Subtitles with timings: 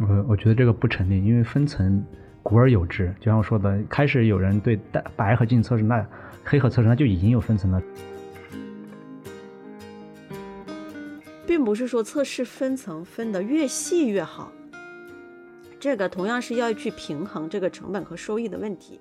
[0.00, 2.04] 我我觉得这个不成立，因为分层
[2.42, 6.06] 古而有之，就像我说的，开始有人对白白盒进行测试，那
[6.44, 7.82] 黑盒测试那就已经有分层了。
[11.46, 14.52] 并不是说测试分层分得越细越好，
[15.80, 19.00] 这个同样是要去平衡这个成本和收益的问题。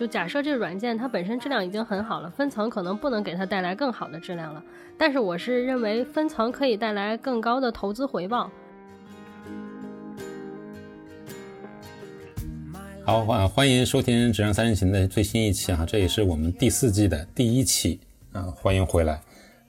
[0.00, 4.64] 就假设这个软件它本身质量已经很好了，分层可能不能给它带来更好的质量了。
[4.96, 8.50] 但是我是认为分层可以带来更高的投资回报。
[13.04, 18.00] 好，欢欢迎收听《质量三人行》的最新一期啊，这也是我们第四季的第一期
[18.32, 19.20] 啊，欢迎回来。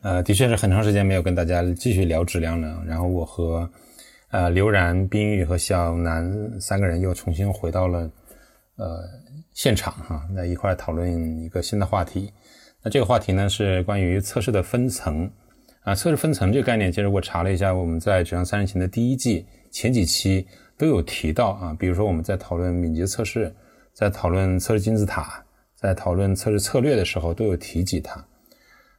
[0.01, 2.81] 呃，的确是很长时间没有跟大家继续聊质量了。
[2.87, 3.69] 然后我和
[4.29, 8.09] 呃刘然、冰玉和小南三个人又重新回到了
[8.77, 9.19] 呃。
[9.61, 12.33] 现场哈，那一块讨论一个新的话题。
[12.81, 15.29] 那这个话题呢是关于测试的分层
[15.83, 15.93] 啊。
[15.93, 20.47] 测试分层这个概念，其实我查了一下，我们在《质量三人行》的第一季前几期
[20.79, 21.77] 都有提到啊。
[21.79, 23.53] 比如说我们在讨论敏捷测试，
[23.93, 28.25] 在讨论测试金字塔，在讨论测试策略的时候都有提及它。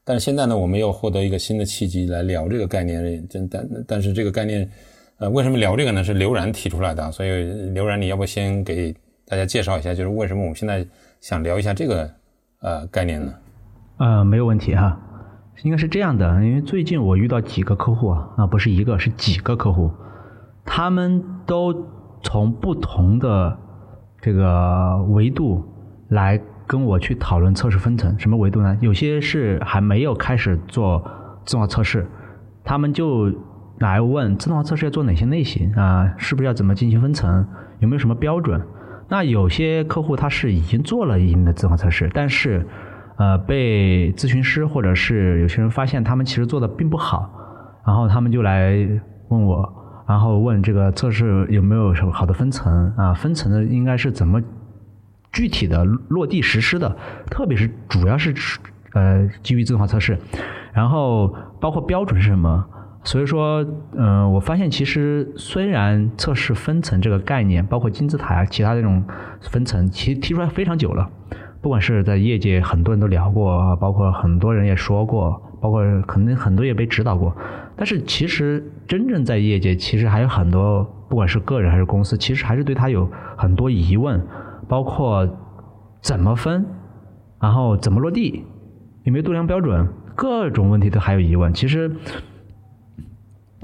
[0.04, 3.26] 但是现在呢，我们又获得一个新的契机来聊这个概念。
[3.28, 4.70] 真但但是这个概念，
[5.18, 6.04] 呃，为什么聊这个呢？
[6.04, 7.10] 是刘然提出来的。
[7.10, 8.94] 所以刘然，你要不先给？
[9.32, 10.86] 大家介绍一下，就是为什么我们现在
[11.18, 12.10] 想聊一下这个
[12.60, 13.32] 呃概念呢？
[13.96, 15.00] 呃，没有问题哈，
[15.62, 19.90] 应该是这样的，因为最近我遇到几个客户啊，啊不是一个，是几个客户，
[20.66, 21.74] 他们都
[22.22, 23.56] 从不同的
[24.20, 25.66] 这个维度
[26.08, 28.14] 来跟我去讨论测试分层。
[28.18, 28.76] 什么维度呢？
[28.82, 31.02] 有些是还没有开始做
[31.46, 32.06] 自动化测试，
[32.62, 33.32] 他们就
[33.78, 36.12] 来问自动化测试要做哪些类型啊？
[36.18, 37.48] 是不是要怎么进行分层？
[37.78, 38.60] 有没有什么标准？
[39.08, 42.66] 那有些客户他是已经做了一定的自动化测试，但是，
[43.16, 47.30] 呃，被咨询师或者是有些人发现他们其实做的并不好，
[47.86, 48.74] 然后他们就来
[49.28, 53.12] 问我，然后问这个测试有没有什么好的分层啊？
[53.12, 54.40] 分层的应该是怎么
[55.30, 56.96] 具体的落地实施的？
[57.30, 58.34] 特别是主要是
[58.94, 60.18] 呃基于自动化测试，
[60.72, 62.64] 然后包括标准是什么？
[63.04, 69.02] 所以说，嗯，我发现其实虽然测试分层这个概念，包括金字塔啊，其他这种
[69.40, 71.10] 分层，其实提出来非常久了。
[71.60, 77.36] 不管是在业界，很多人都聊过，包括很多人也说过，包括可能很多也被指导过。
[77.76, 84.24] 但是其实真正在业界，其实还有很多，不管是个人还是公司，其实还是对他有很多疑问，
[84.68, 85.28] 包括
[86.00, 86.64] 怎么分，
[87.40, 88.44] 然后怎么落地，
[89.02, 91.52] 有没有度量标准，各种问题都还有疑问。
[91.52, 91.90] 其实。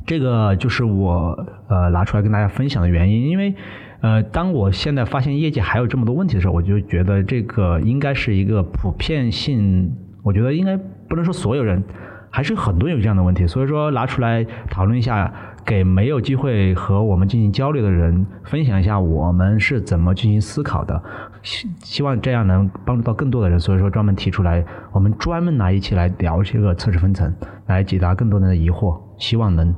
[0.09, 1.39] 这个就是我
[1.69, 3.55] 呃拿出来跟大家分享的原因，因为
[4.01, 11.85] 呃，当我现在发现业界还有这么多问题的时候，我就觉得这个应该是一个普遍性，我觉得应该不能说所有人，
[12.31, 15.31] 还是很多有这样的问题，所以说拿出来讨论一下，
[15.63, 21.03] 给没有机会和我们进行交流的人分享一下我们是怎么进行思考的，
[21.43, 27.31] 希希望这样能帮助到更多的人，所以说专门提出来，我们专门拿一期来聊这个测试分层，
[27.67, 29.75] 来解答更多人的疑惑，希望能。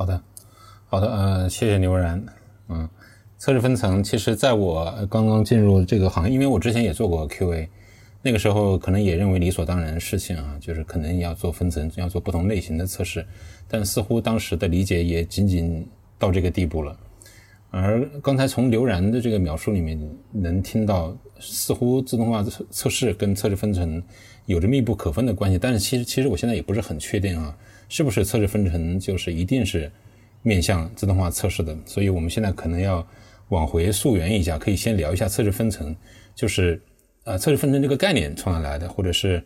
[0.00, 0.18] 好的，
[0.86, 2.24] 好的，呃，谢谢牛然，
[2.70, 2.88] 嗯，
[3.36, 7.68] 测试分层，其实在我刚刚进入这个行业，因为我之前也做过 QA，
[8.22, 13.26] 那个时候可能也认为理所当然的事情啊，就是可能要做分层，要做不同类型的测试，
[13.68, 15.86] 但似乎当时的理解也仅仅
[16.18, 16.96] 到这个地步了。
[17.70, 20.00] 而刚才从刘然的这个描述里面
[20.32, 24.02] 能听到，似乎自动化测测试跟测试分层
[24.46, 27.54] 有着密不可分的关系，但是其实其实我现在也不是很确定啊。
[27.90, 29.92] 是不是测试分层就是一定是
[30.42, 31.76] 面向自动化测试的？
[31.84, 33.06] 所以我们现在可能要
[33.48, 35.94] 往回溯源一下，可以先聊一下测试分层，
[36.34, 36.80] 就是
[37.24, 38.88] 啊，测试分层这个概念从哪来的？
[38.88, 39.44] 或者是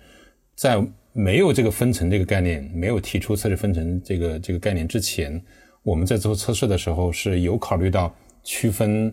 [0.54, 0.80] 在
[1.12, 5.42] 没有这个分层这个概念，没有提出测试分层这个这个概念之前，
[5.82, 9.12] 我们在做测试的时候是有考虑到区分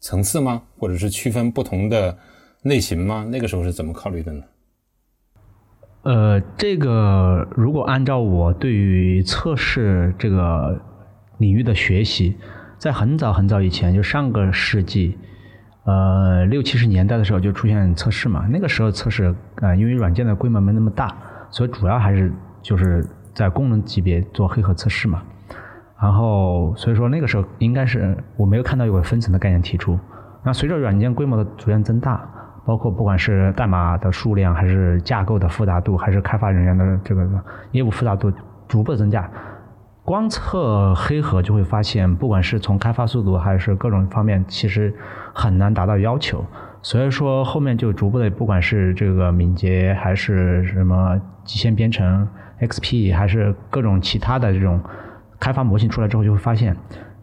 [0.00, 0.62] 层次吗？
[0.78, 2.16] 或者是区分不同的
[2.62, 3.28] 类型吗？
[3.30, 4.44] 那个时候是怎么考虑的呢？
[6.02, 10.80] 呃，这个如果按照我对于测试这个
[11.36, 12.36] 领域的学习，
[12.78, 15.18] 在很早很早以前，就上个世纪，
[15.84, 18.46] 呃六七十年代的时候就出现测试嘛。
[18.50, 21.14] 那个时候测试，呃，因为软件的规模没那么大，
[21.50, 22.32] 所以主要还是
[22.62, 25.22] 就是在功能级别做黑盒测试嘛。
[26.00, 29.98] 然后所以说那个时候应该是我没有看到有个分层的概念提出。
[30.42, 32.26] 那随着软件规模的逐渐增大。
[32.64, 37.28] 包括不管是代码的数量，还是架构的复杂度，还是开发人员的这个
[37.72, 38.32] 业务复杂度
[38.68, 39.28] 逐步增加，
[40.04, 44.94] 光测黑盒就会发现，不管是从开发速度还是各种方面，其实
[45.32, 46.44] 很难达到要求。
[46.82, 52.26] 所以说后面就逐步的，不管是这个敏捷还是什么极限编程
[52.60, 54.80] XP，还是各种其他的这种
[55.38, 56.74] 开发模型出来之后，就会发现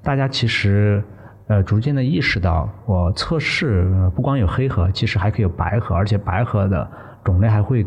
[0.03, 1.03] 大家其实
[1.47, 6.89] 呃逐渐的意识到，我测试不光有黑盒，其实还可以有白盒，而且白盒的
[7.23, 7.85] 种类还会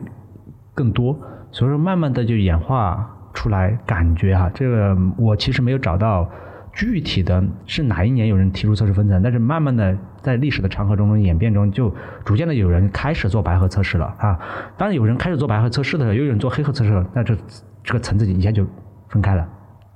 [0.74, 1.16] 更多。
[1.50, 6.28] 所以说慢慢的就演化出来，感觉哈，这个我其实没有找到。
[6.72, 11.92] 具体的是哪一年有人提出测试分层，但是慢慢的在历史的长河中演变中，就
[12.24, 14.38] 逐渐的有人开始做白盒测试了啊。
[14.78, 17.36] 当然有人开始做白盒测试的时候，又有人做黑盒测试了，那这
[17.82, 18.64] 这个层次一下就
[19.08, 19.44] 分开了。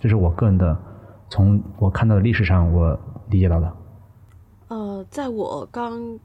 [0.00, 0.76] 这是我个人的，
[1.31, 2.99] 从我看到的历史上我
[3.35, 3.77] 理解到的。
[4.69, 6.19] 呃，在我刚。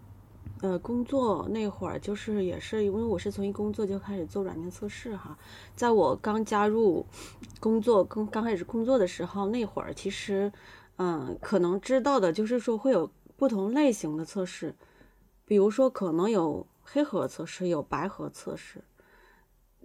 [0.62, 5.38] 呃，工作那会儿就是也是因为我是从一工作就开始做软件测试哈，
[5.74, 7.06] 在我刚加入
[7.62, 10.52] 工作刚刚开始工作的时候，那会儿其实
[10.98, 14.76] 嗯，可能知道的就是说会有不同类型的测试，
[15.46, 18.84] 比如说可能有黑盒测试，有白盒测试，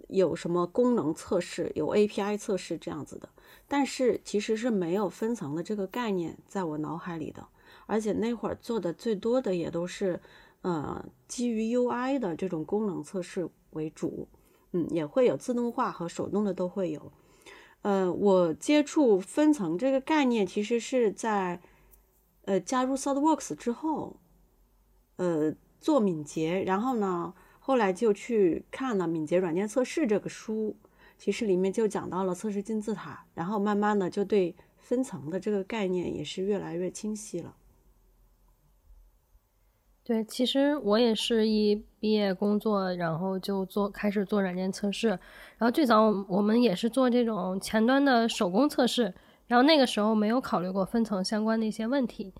[0.09, 3.29] 有什么功能测试，有 API 测试这样子的，
[3.67, 7.47] 但是其实是没有分层的这个概念在我脑海里的，
[7.85, 10.19] 而且那会儿做的最多的也都是。
[10.61, 14.27] 呃，基于 UI 的这种功能测试为主，
[14.71, 17.11] 嗯，也会有自动化和手动的都会有。
[17.83, 21.61] 呃，我接触分层这个概念，其实是在
[22.45, 24.15] 呃加入 ThoughtWorks 之后，
[25.17, 30.75] 呃做敏捷，然后呢，后来就去看了《敏捷软件测试》这个书，
[31.17, 37.55] 其实里面就讲到了测试金字塔，然后慢慢的就对分层的这个概念也是越来越清晰了。
[40.03, 45.07] 对，其实我也是一毕业工作，然后就做开始做软件测试。
[45.07, 49.11] 然后最早我们也是做这种前端的手工测试，
[49.47, 52.31] 然后那个时候没有考虑过分层相关的一些问题。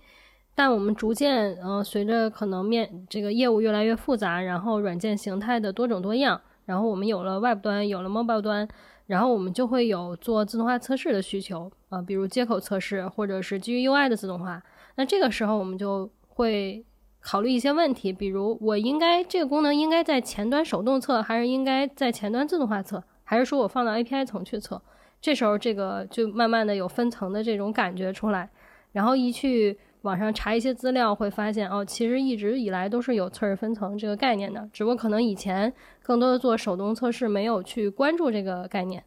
[0.53, 8.67] 但我们逐渐，嗯，随着可能面这个业务越来越复杂，然后软件形态的多种多样，然后我们有了 Web 端，有了 Mobile 端，
[9.07, 14.61] 然后我们就会有做自动化测试的需求啊，比如接口测试或者是基于 UI 的自动化。
[14.95, 16.85] 那这个时候我们就会。
[17.27, 24.79] 考虑一些问题，比如我应该这个功能应该在前端手动测，还是应该在前端自动化测，还是说我放到 API 层去测？
[25.19, 28.47] 这时候这个就慢慢的有分层的这种感觉出来，
[28.91, 29.75] 然后一去
[30.05, 35.73] 网上查一些资料，会发现哦，其实一直以来都是有测试分层这个概念的，只不过可能以前
[36.03, 39.03] 更多的做手动测试，没有去关注这个概念。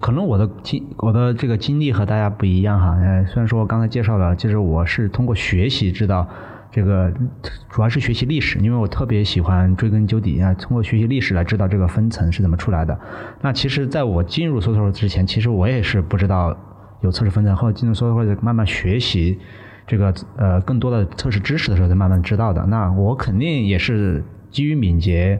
[0.00, 6.26] 可能我的经我的这个经历和大家不一样哈，呃，虽然说我刚才介绍了，就是我是通过学习知道。
[6.74, 7.12] 这个
[7.68, 12.98] 主要是学习历史，因为我特别喜欢追根究底啊，通过学习历史来知道这个分层是怎么出来的。
[13.42, 16.56] 那其实，在我进入 s o t 之前，其实我也是不知道
[17.02, 19.38] 有测试分层，后进入 s o t 慢慢学习
[19.92, 22.64] 这个呃更多的测试知识的时候，才慢慢知道的。
[22.64, 25.38] 那我肯定也是基于敏捷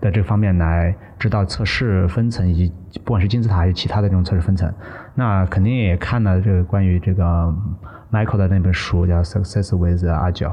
[0.00, 2.72] 的这方面来知道测试分层，以及
[3.04, 4.72] 不管是金字塔还是其他的这种测试分层。
[5.14, 7.54] 那肯定也看了这个关于这个。
[8.12, 10.48] Michael 的那本书叫《Success with Agile》，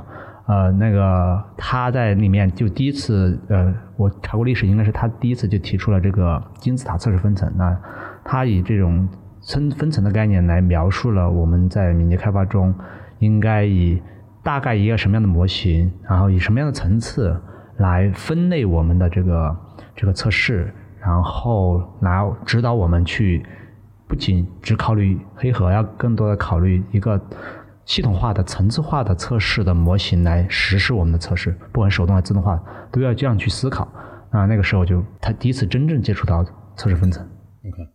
[0.45, 7.51] 呃，那个他在里面就第一次，呃，我查过历史，应该是他第一次就提出了这个金字塔测试分层。
[7.57, 7.75] 那
[8.23, 9.09] 他以这种
[9.41, 12.71] 分分层的概念来描述了我们在敏捷开发中
[13.19, 14.01] 应该以
[14.43, 17.39] 大概一个什么样的模型，然后以什么样的层次
[17.77, 19.57] 来分类我们的这个
[19.95, 23.45] 这个测试，然后来指导我们去。
[24.09, 27.19] 不仅只考虑黑盒，要更多的考虑一个
[27.83, 32.57] 系统化的、层次化的测试的模型来实施我们的测试，不管手动还是自动化，
[32.89, 33.85] 都要这样去思考。
[34.29, 36.41] 啊，那个时候就他第一次真正接触到
[36.77, 37.21] 测试分层。
[37.67, 37.85] OK，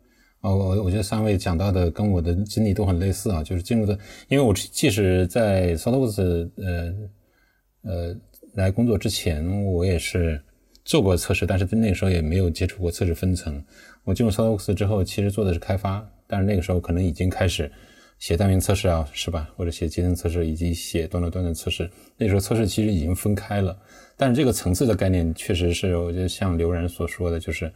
[0.43, 3.97] 哦，我我觉得三位讲到的跟我的经历都很类似啊，就是进入的，
[4.29, 8.17] 因为我即使在 s o t w o r s 呃呃
[8.55, 10.43] 来工作之前，我也是
[10.85, 13.65] 做过测试，但是在那个时候也没有接触过测试分层。
[14.03, 17.71] 我进入 SolidWorks 之后，其实做的是开发，但是那个时候可能已经开始
[18.19, 19.49] 写单元测试啊，是吧？
[19.57, 21.89] 或者写集成测试以及写端到端的测试。
[22.17, 23.79] 那时候测试其实已经分开了，
[24.17, 27.73] 但是这个层次的概念确实是，我觉得像刘然所说的，就是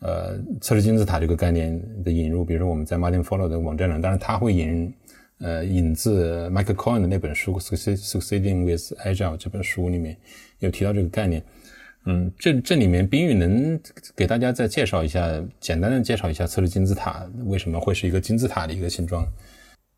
[0.00, 2.44] 呃，测试金字塔这个概念的引入。
[2.44, 4.92] 比如说我们在 Martin Fowler 的网站上，当然他会引
[5.38, 10.16] 呃引自 Michael Cohen 的那本书《Succeeding with Agile》这本书里面
[10.58, 11.42] 有提到这个概念。
[12.06, 13.80] 嗯，这这里面冰玉能
[14.14, 19.26] 给大家再介绍一下，简单的介绍一下测试金字塔为什么会是一个金字塔的一个形状？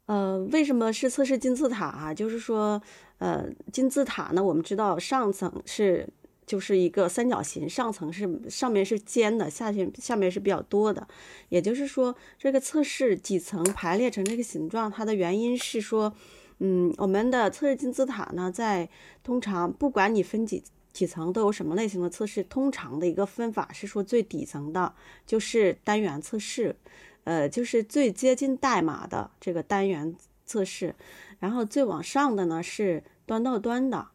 [0.06, 2.14] 呃，为什么是测试金字塔啊？
[2.14, 2.80] 就是说，
[3.18, 6.08] 呃，金字塔呢，我们知道上层是
[6.46, 11.06] 就是一个三角形，上层是上面是尖的，下面下面是比较多的。
[11.48, 16.14] 也就是说，这个测试几层排列成这个形状，它的原因是说，
[16.60, 18.88] 嗯，我们的测试金字塔呢，在
[19.24, 20.62] 通常不管你分几
[20.92, 24.94] 几层都有什么类型的测试，通常的一个分法是说最底层的
[25.26, 26.76] 就是单元测试，
[27.24, 30.94] 呃，就是最接近代码的这个单元测试，
[31.40, 34.06] 然后最往上的呢是端到端的，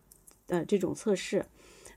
[0.48, 1.46] 呃，这种测试。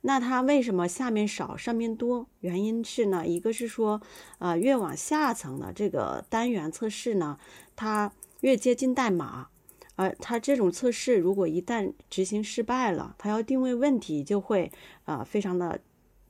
[0.06, 2.26] 那它为什么下面少上面多？
[2.40, 4.02] 原因是呢，一个是说，
[4.38, 7.38] 呃，越往下层的这个单元测试呢，
[7.74, 9.48] 它越接近代码。
[9.96, 14.70] 而它这种测试，如果一旦执行失败了，它要定位问题就会
[15.06, 15.80] 呃非常的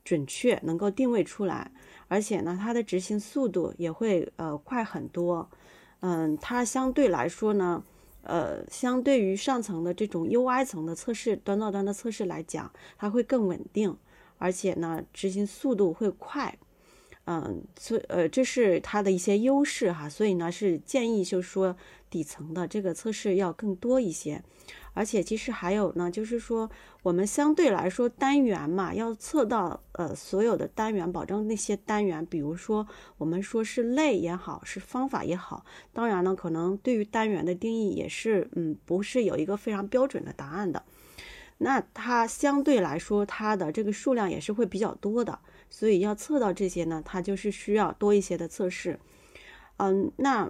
[0.05, 1.69] 准确，能够定位出来，
[2.07, 5.49] 而且呢，它的执行速度也会呃快很多。
[5.99, 7.83] 嗯，它相对来说呢，
[8.25, 13.95] 呃，相对于上层的这种 UI 层的测试，端到端的测试来讲，它会更稳定，
[14.37, 16.57] 而且呢，执行速度会快。
[17.27, 21.75] 嗯，所以呃，这是它的一些优势哈，所以呢是建议就是说
[22.09, 24.43] 底层的这个测试要更多一些，
[24.95, 26.67] 而且其实还有呢，就是说
[27.03, 32.87] 我们相对来说单元嘛，要测到呃所有的单元，保证那些单元，比如说
[33.17, 40.81] 我们说是类也好，是方法也好，当然呢，可能对于单元的定义也是嗯不是有一个非常标准的答案的，
[41.59, 45.37] 那它相对来说它的这个数量也是会比较多的。
[45.69, 48.97] 所以要测到这些呢，它就是需要多一些的测试。
[49.77, 50.49] 嗯，那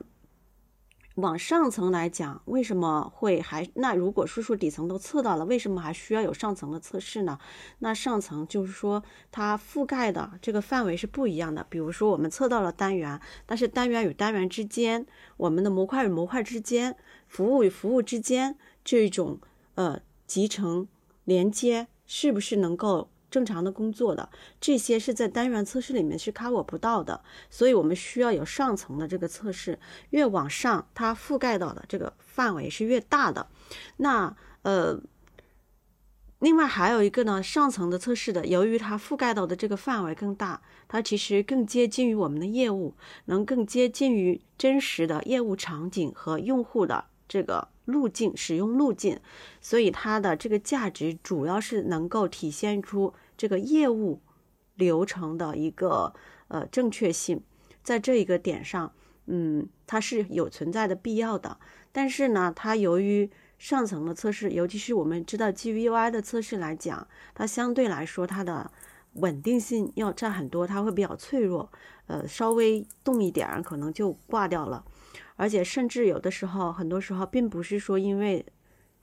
[1.16, 3.66] 往上层来讲，为什么会还？
[3.76, 7.40] 那如果说说底层都测到了，为什么还需要有上层的测试呢？
[7.80, 11.66] 那上层就是说它覆盖的这个范围是不一样的。
[11.70, 15.06] 比如说我们测到了单元，但是单元与单元之间，
[15.38, 19.40] 我们的模块与模块之间，服务与服务之间这种
[19.76, 20.88] 呃集成
[21.24, 23.10] 连接，是不是能够？
[23.30, 24.30] 正常的工作的
[24.62, 29.78] 这些是在单元测试里面是 cover 不到的，所以我们需要有上层的这个测试，
[30.12, 33.48] 越往上它覆盖到的这个范围是越大的。
[33.98, 35.00] 那呃，
[36.40, 47.70] 另外还有一个呢，上层的测试的，由于它覆盖到的这个范围更大，它其实更接近于我们的业务，能更接近于真实的业务场景和用户的这个。
[47.86, 49.20] 路径使用路径，
[49.62, 54.24] 所以它的这个价值主要是能够体现出这个业务
[54.74, 56.12] 流程的一个
[56.48, 57.44] 呃正确性，
[57.84, 58.92] 在这一个点上，
[59.28, 61.60] 嗯，它是有存在的必要的。
[61.92, 63.30] 但是呢，它由于
[63.60, 68.72] 上层的测试，尤其是我们知道基于 UI 的测试来讲，它相对来说它的
[69.14, 71.72] 稳定性要占很多，它会比较脆弱，
[72.08, 74.84] 呃，稍微动一点可能就挂掉了。
[75.36, 78.46] 而且甚至有的时候，很多时候并不是说因为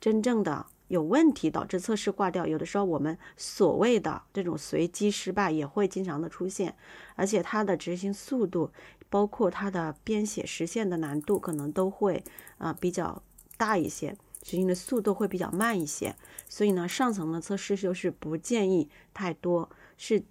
[0.01, 6.75] 真正的有问题导致测试挂掉，有的时候我们所谓的这种随机失败也会经常的出现，
[7.15, 8.71] 而且它的执行速度，
[9.09, 12.23] 包括它的编写实现的难度，可能都会
[12.59, 13.23] 啊比较
[13.57, 16.15] 大一些，执行的速度会比较慢一些。
[16.49, 20.23] 所以呢，上层的测试就是不建议太多，是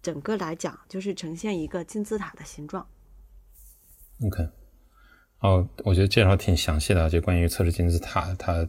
[0.00, 2.86] 整个来讲就是呈现一个金字塔的形状。
[4.24, 4.61] OK。
[5.42, 8.66] 哦，我觉得介绍挺详细的，就关于测试金字塔，它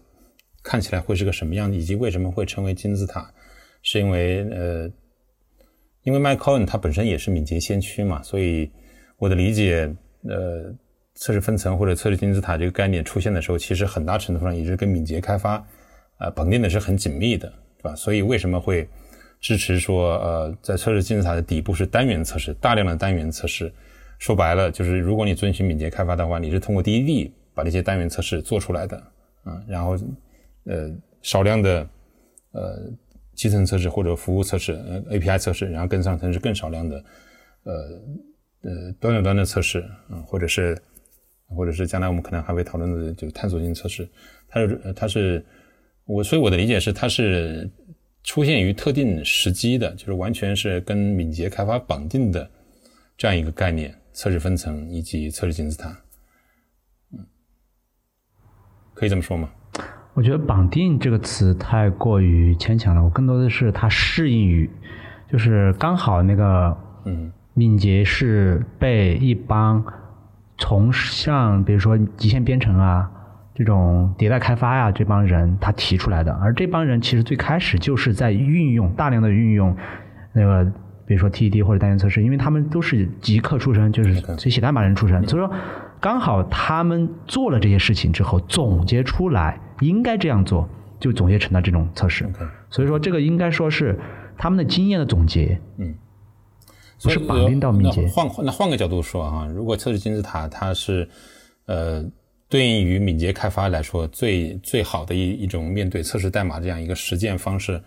[0.64, 3.32] 看起来会是个什么样，以及为什么会成为金字塔，
[3.84, 4.90] 是因为呃，
[6.02, 8.72] 因为 Mike Cohen 他本身也是敏捷先驱嘛，所以
[9.18, 9.96] 我的理解，
[10.28, 10.74] 呃，
[11.14, 15.64] 测试分层或者测试金字塔这个概念出现的时候，其实很大程度上也是跟敏捷开发
[16.18, 17.96] 呃绑定的是很紧密的，对吧？
[17.96, 18.90] 所以为什么会
[19.40, 23.72] 支持说，呃，在测试金字塔的底部是单元测试，大量的单元测试？
[24.20, 28.98] 说白了，就是如果你遵循敏捷开发的话，你是通过 DDD 把这些单元测试做出来的，
[29.44, 29.98] 啊，然后
[30.66, 30.90] 呃
[31.22, 31.88] 少量的
[32.52, 32.90] 呃
[33.36, 37.04] 基层测试或者服务测试，呃 API 测试，然后更上层是更少量的
[37.64, 37.74] 呃
[38.62, 39.80] 呃端到端的测试，
[40.10, 40.78] 啊，或者是
[41.48, 44.08] 或者是将来我们可能还会讨论的，就是探索性测试，
[44.48, 45.46] 它是它是
[46.06, 47.70] 我所以我的理解是它是
[48.24, 52.50] 出现于特定时机的，就是完全是跟敏捷开发绑定的
[53.18, 53.94] 这样一个概念。
[54.14, 55.90] 测试分层以及测试金字塔，
[57.12, 57.26] 嗯，
[58.94, 59.50] 可以这么说吗？
[60.14, 63.04] 我觉得“绑定”这个词太过于牵强了。
[63.04, 64.70] 我更多的是它适应于，
[65.32, 69.84] 就是刚好那个，嗯，敏捷是被一帮
[70.60, 73.10] 从像比如说极限编程啊
[73.56, 79.76] 这种迭代开发呀这帮人他提出来的，而这帮人其实最开始就是在运用大量的运用
[80.34, 80.72] 那个。
[81.06, 84.16] 比如说 TED 或者单元测试，因为他们都是极客出身，就是
[84.50, 85.54] 写代码人出身，所以说
[86.00, 90.68] 刚好他们做了这些事情之后，总结出来应该这样做，
[91.00, 92.30] 就总结成了这种测试。
[92.70, 94.00] 所以说这个应该说是
[94.38, 95.94] 他们的经验的总结，嗯，
[97.02, 98.08] 不是绑定到敏捷。
[98.08, 101.08] 换那换个角度说啊，如果测试金字塔它是
[101.66, 102.04] 呃
[102.50, 107.82] 对应于敏捷开发来说，最最好的一一种面对测试代码这样一个实践方式，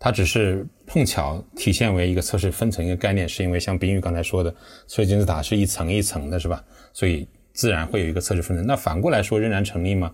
[0.00, 4.50] 它只是碰巧体现为一个测试分层一个概念，是因为像冰玉刚才说的，
[4.88, 6.64] 测试金字塔是一层一层的，是吧？
[6.92, 8.66] 所以自然会有一个测试分层。
[8.66, 10.10] 那反过来说，仍然成立吗？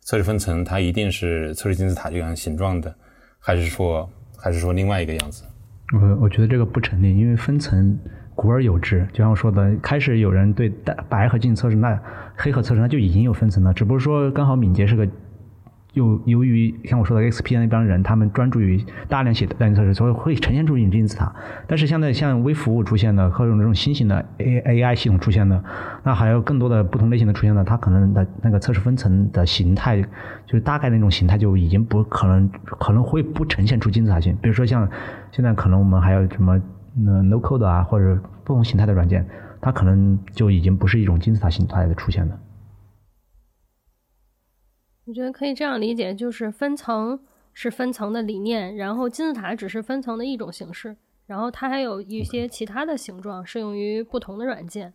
[0.00, 2.94] 测试分层它一定是测试金字塔这样形状的，
[3.38, 5.44] 还是说还是说另外一个样子？
[5.92, 7.98] 我我觉得这个不成立，因为分层。
[8.36, 10.68] 古而有之，就像我说的，开始有人对
[11.08, 11.96] 白和金测试，那
[12.36, 15.08] 黑盒测试那就已经有分层了，只不过说刚好敏捷是个，
[15.94, 21.34] 又由于像我说的 XP 那帮人，他们专注于大量写代码测试，所以会呈现出一种金字塔。
[21.66, 25.64] 但是现在像微服务出现的，或者这种新型的 A AI 系统出现的，
[26.02, 34.36] 那还有更多的不同类型的出现的，它可能的那个测试分层的形态，就是大概那种形态就已经不可能，可能会不呈现出金字塔型。
[34.42, 34.88] 比如说像
[35.32, 36.60] 现在可能我们还有什么？
[36.96, 39.26] 那 no code 啊，或者不同形态的软件，
[39.60, 42.38] 它可能就已经不是一种金字塔形态的出现了。
[45.06, 47.18] 我觉得可以这样理解，就是分层
[47.52, 50.96] 是分层的理念，然后金字塔只是分层的一种形式，
[51.26, 54.92] 然后它还有一些其他的形状适用于不同的软件。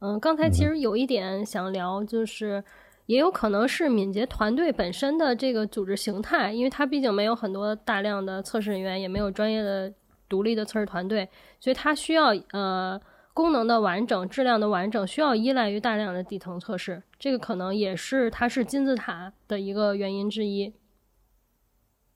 [0.00, 2.62] 嗯，刚才其实有一点想聊，就是
[3.06, 9.92] 也有可能是敏捷团队本身的这个组织形态，因为它毕竟没有很多大量的测试人员，也没有专业的。
[10.30, 11.26] 独立的测试团队，
[11.58, 13.00] 所以它需要呃
[13.38, 17.00] 功能的完整、质量的完整，需要依赖于大量的底层测试。
[17.20, 20.74] 这个可能也是它是金字塔的一个原因之一。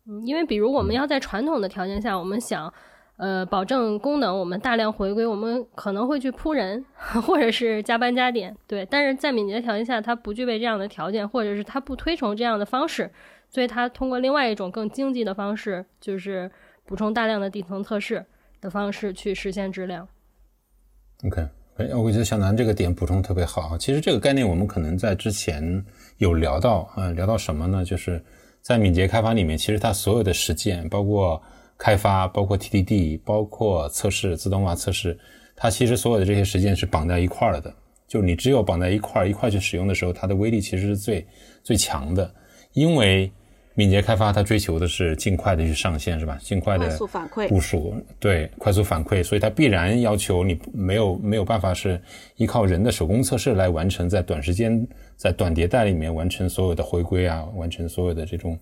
[0.09, 2.75] 嗯，因为比如我们要在传统的条件下，我们想
[3.19, 6.85] 呃保证功能，我们大量回归，我们可能会去铺人
[7.25, 8.85] 或者是加班加点，对。
[8.85, 13.09] 但是在敏捷条件下，它不具备这样的条件，或者是它不推崇这样的方式，
[13.49, 16.51] 所以它通过另外一种更经济的方式，就是。
[16.85, 18.27] 补充大量的底层测试
[18.61, 20.07] 的方式去实现质量。
[21.25, 21.41] OK，
[21.77, 23.79] 哎，我觉得小南这个点补充特别好。
[23.79, 25.85] 其实这个概念我们可能在之前
[26.19, 27.85] 有聊到，嗯，聊到什么呢？
[27.85, 28.21] 就是
[28.61, 31.41] 在敏捷开发里面，其实它所有的实践，包括
[31.79, 35.17] 开发，包括 TDD，包括测试、自动化测试，
[35.55, 37.73] 它其实所有的这些实践是绑在一块儿了的。
[38.09, 41.25] 就是你只有绑在一块儿，一块儿去使用的时候，它的威力其实是最
[41.63, 42.35] 最强的，
[42.73, 43.31] 因为。
[43.75, 46.39] 敏捷开发它追求的是尽快的去上线，是吧？
[46.43, 46.99] 尽快的
[47.49, 51.99] 部署，对，快速反馈，所以它必然要求你没有没有办法是
[52.37, 58.59] 依靠人的手工测试来完成，在短时间在短迭代里面完成所有的回归啊，完成所有的这种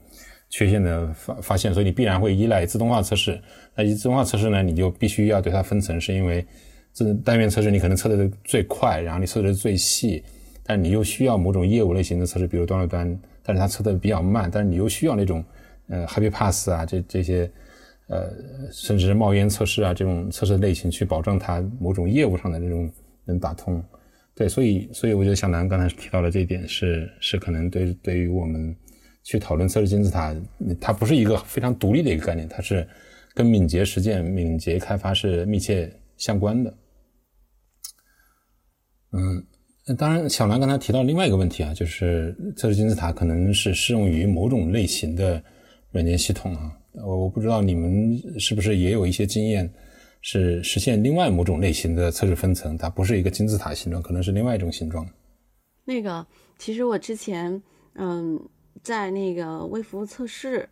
[0.48, 3.40] 缺陷的发发现，所以你必然会依赖自动化测试。
[3.74, 6.46] 那自动化测试呢，你就必须要对它分层，是因为
[6.94, 10.22] 这单元测试你可能测的最快，然后你测的最细，
[10.62, 13.20] 但你又需要某种业务类型的测试，比如端到端。
[13.50, 15.44] 但是它测的比较慢，但是你又需要那种，
[15.88, 17.50] 呃，Happy Pass 啊，这这些，
[18.06, 18.30] 呃，
[18.70, 22.88] 甚至是冒烟测试啊这种测试类型，去保证它某种业务上的那种
[23.24, 23.82] 能打通。
[24.36, 28.72] 对，所以所以我觉得小南刚才提到的这一点是是可能对对于我们
[29.24, 30.32] 去讨论测试金字塔，
[30.80, 32.86] 它不是一个非常独立的一个概念，它是
[33.34, 36.72] 跟敏捷实践、敏捷开发是密切相关的。
[39.10, 39.44] 嗯。
[39.96, 45.42] 当然，小兰刚才提到另外一个问题啊，就是测试金字塔可能是适用于某种类型的
[45.90, 46.72] 软件系统啊。
[46.94, 49.70] 我我不知道你们是不是也有一些经验，
[50.22, 55.06] 是实现另外某种类型的测试分层，它不是一个金字塔形状，可能是另外一种形状。
[55.84, 56.26] 那个，
[56.58, 57.62] 其实我之前
[57.94, 58.40] 嗯，
[58.82, 60.68] 在那个微服务测试。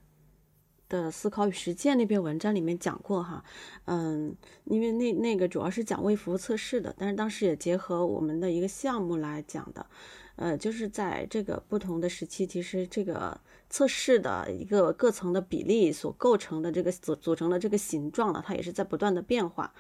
[0.89, 3.45] 的思考与实践那篇文章里面讲过哈，
[3.85, 9.87] 嗯，因为那那个主要是讲微服务测试的，但是当时也结合我们的一个项目来讲的，
[10.37, 19.75] 呃，就是在这个不同的时期，其实这个测试的一个各层的比例所构成的这个组组成的这个形状呢，它也是在不断的变化。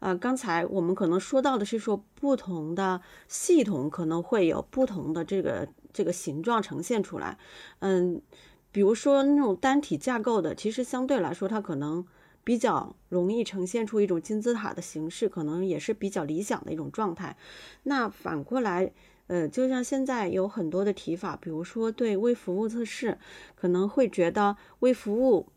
[0.00, 7.38] 呃，刚才我们可能说到的是说不同的系统可能会有不同的这个这个形状呈现出来，
[7.78, 8.20] 嗯。
[8.70, 12.06] 比如说那种单体架构的，其实相对来说，它可能
[12.44, 17.36] 比较容易呈现出一种金字塔的形式，可能也是比较理想的一种状态。
[17.84, 18.92] 那反过来，
[19.26, 23.18] 呃，就像现在有很多的提法，比如说对微服务测试，
[23.54, 25.48] 可能会觉得微服务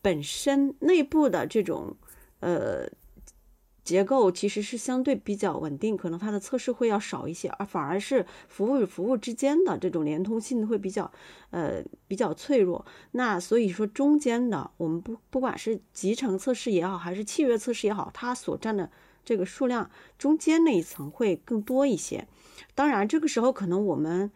[0.00, 1.96] 本身内部的这种，
[2.40, 2.88] 呃。
[3.84, 11.10] 结构其实是相对比较稳定，可能它的测试会要少一些，而反而是服务与服务之间的这种连通性会比较，
[11.50, 12.86] 呃，比较脆弱。
[13.10, 18.88] 那所以说中间的，我们不不管是集成测试也好，还是契约测试也好，它所占的
[19.24, 22.28] 这个数量，中间那一层会更多一些。
[22.76, 24.30] 当然，这个时候可能我们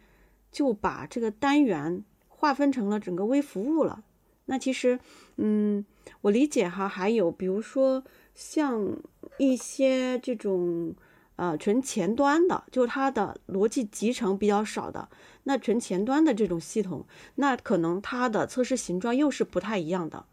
[0.51, 4.03] 就把这个单元划分成了整个微服务了。
[4.49, 4.99] 那其实，
[5.37, 5.85] 嗯，
[6.19, 8.03] 我理解哈，还有比如说。
[8.37, 8.95] 像
[9.39, 10.93] 一些这种
[11.37, 15.09] 呃纯前端的，就它的逻辑集成比较少的，
[15.45, 20.25] 那纯前端的这种系统，那可能它的测试形状又是不太一样的。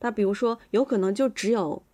[0.00, 1.84] 那比如说，有可能就只有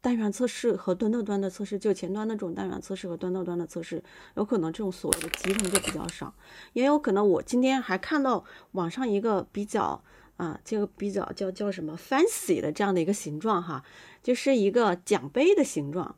[0.00, 4.02] 单元测试和端到端的测试，就前端那种单元测试和端到端的测试，
[4.34, 6.34] 有可能这种所谓的集成就比较少，
[6.72, 10.02] 也有可能我今天还看到网上一个比较
[10.38, 13.84] 啊，这个比较叫叫什么 fancy 的这样的一个形状哈，
[14.22, 16.16] 就是一个奖杯的形状。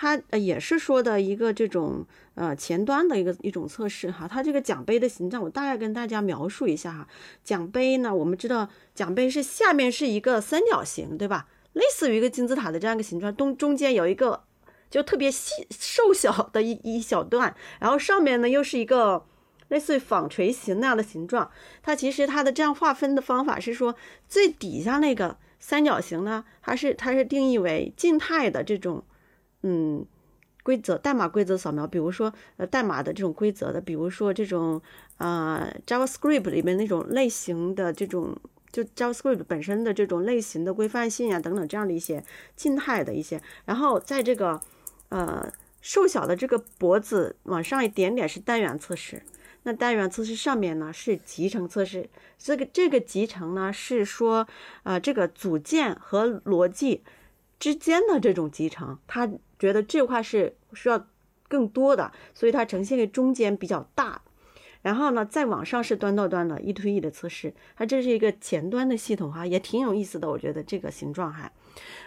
[0.00, 2.06] 它呃也是说的一个这种
[2.36, 7.08] 呃前端的一个一种测试哈，它这个奖杯的形状，我大概跟大家描述一下哈。
[7.42, 11.48] 奖杯呢，我们知道奖杯是下面是一个三角形，对吧？
[11.72, 14.44] 类似于一个金字塔的这样一个形状，中中间有一个
[14.88, 19.24] 就特别细瘦小的一一小段，然后上面呢又是一个
[19.68, 21.50] 类似于纺锤形那样的形状。
[21.82, 23.94] 它其实它的这样划分的方法是说，
[24.28, 29.04] 最底下那个三角形呢，它是它是定义为静态的这种。
[29.62, 30.06] 嗯，
[30.62, 34.80] 规则代码规则扫描，比如说呃代码的这种规则的，比如说这种
[35.16, 38.36] 啊 JavaScript 里面那种类型的这种，
[38.70, 42.22] 就 JavaScript 本身的这种类型的规范性啊等等这样的一些
[42.54, 44.60] 静态的一些，然后在这个
[45.08, 49.20] 呃瘦小的这个脖子往上一点点是单元测试，
[49.62, 54.46] 那单元测试上面呢是集成测试，这个这个集成呢是说
[54.82, 57.02] 呃这个组件和逻辑
[57.58, 59.30] 之间的这种集成，它。
[59.60, 61.04] 觉得这块是需要
[61.48, 64.22] 更多的，所以它呈现的中间比较大，
[64.82, 71.50] 然后呢，再往上是端到端的一推一的测试，它这是一个前端的系统哈，也挺有意思的，我觉得这个形状还，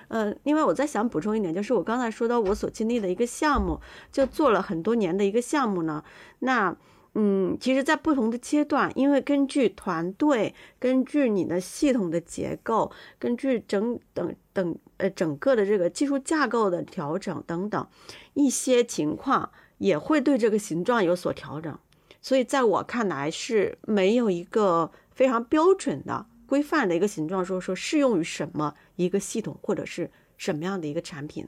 [0.07, 3.81] 呃，另外我再想补充一点，就是我刚才说到我所经历的一个项目，
[4.13, 6.05] 就做了很多年的一个项目呢，
[6.39, 6.73] 那。
[7.13, 17.85] 嗯，其实，在不同的阶段，因为根据团队、根据你的系统的结构、根据整等等呃整个的这个技术架构的调整等等
[18.33, 21.77] 一些情况，也会对这个形状有所调整。
[22.21, 31.45] 所以，在我看来，是没有一个非常标准的、规范的一个形状，说说适用于什么一个系统或者是什么样的一个产品。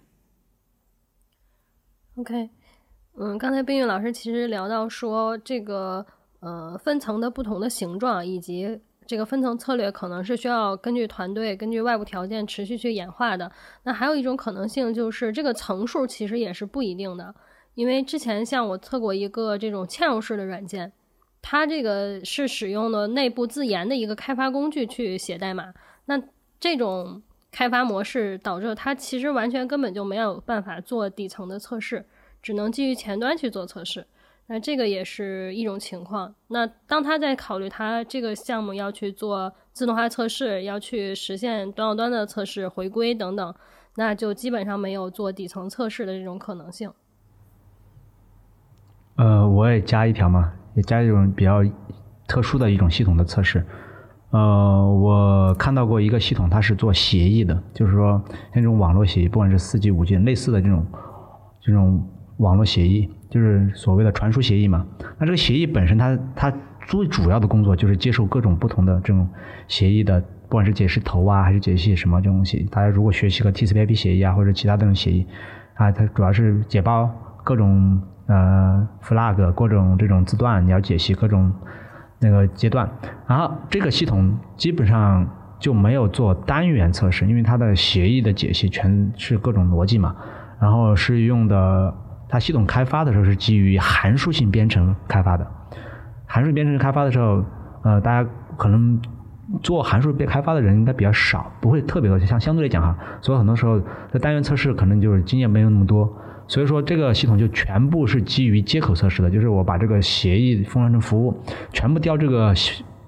[2.16, 2.50] OK。
[3.16, 6.04] 嗯，刚才冰玉老师其实聊到说，这个
[6.40, 13.52] 呃分层的不同的形状，以及这个分层策略可能是需要根据团队、根据外部条件持续去演化的。
[13.84, 17.34] 那还有一种可能性就是，这个层数其实也是不一定的。
[17.76, 20.92] 因为之前像我测过一个这种嵌入式的软件，
[21.42, 25.72] 它这个是使用的内部自研的一个开发工具去写代码。
[26.06, 26.20] 那
[26.60, 27.22] 这种
[27.52, 32.04] 开发模式导致它其实完全根本就没有办法做底层的测试。
[32.44, 34.06] 只能基于前端去做测试，
[34.48, 36.36] 那这个也是一种情况。
[36.50, 43.56] 那当他在考虑他这个项目要去做自动化测试，要去实现端到端的测试、回归等等，
[43.96, 46.92] 那就基本上没有做底层测试的这种可能性。
[49.16, 51.64] 呃，我也加一条嘛，也加一种比较
[52.28, 53.66] 特殊的一种系统的测试。
[54.32, 58.22] 呃，我看到过一个系统，它是做协议的，就是说
[58.54, 60.86] 那种网络协议，不管是四 G、五 G 类似的这种
[61.62, 62.06] 这种。
[62.38, 64.86] 网络协议就是所谓的传输协议嘛。
[65.20, 66.54] 那这个协议本身，它它
[66.88, 69.28] 最主要的工作就是接受各种不同的这种
[69.68, 72.64] 协议的，不管是解释头啊，还是解析什么这种协议。
[72.72, 75.26] 大家如果学习个 TCP/IP 协议啊，或者其他这种协议
[75.76, 77.10] 啊，它主要是解包
[77.44, 81.54] 各种呃 flag，各种这种字段，你要解析各种
[82.20, 82.90] 那个阶段。
[83.28, 85.26] 然后这个系统基本上
[85.60, 90.16] 就没有做单元测试，因为它的协议的解析全是各种逻辑嘛。
[90.60, 91.94] 然后是用的。
[92.34, 95.46] 它系统开发的时候是基于函数性编程开发的，
[96.26, 97.46] 函数编程开发的时候，
[97.84, 99.00] 呃，大家可能
[99.62, 102.18] 做函数编开发的人应该比较少，不会特别多。
[102.18, 103.80] 像相对来讲哈，所以很多时候
[104.12, 106.12] 在单元测试可能就是经验没有那么多，
[106.48, 111.40] 所以说这个系统就全部是基于接口测试的，就是我把这个协议封装成服务，
[111.72, 112.52] 全部调这个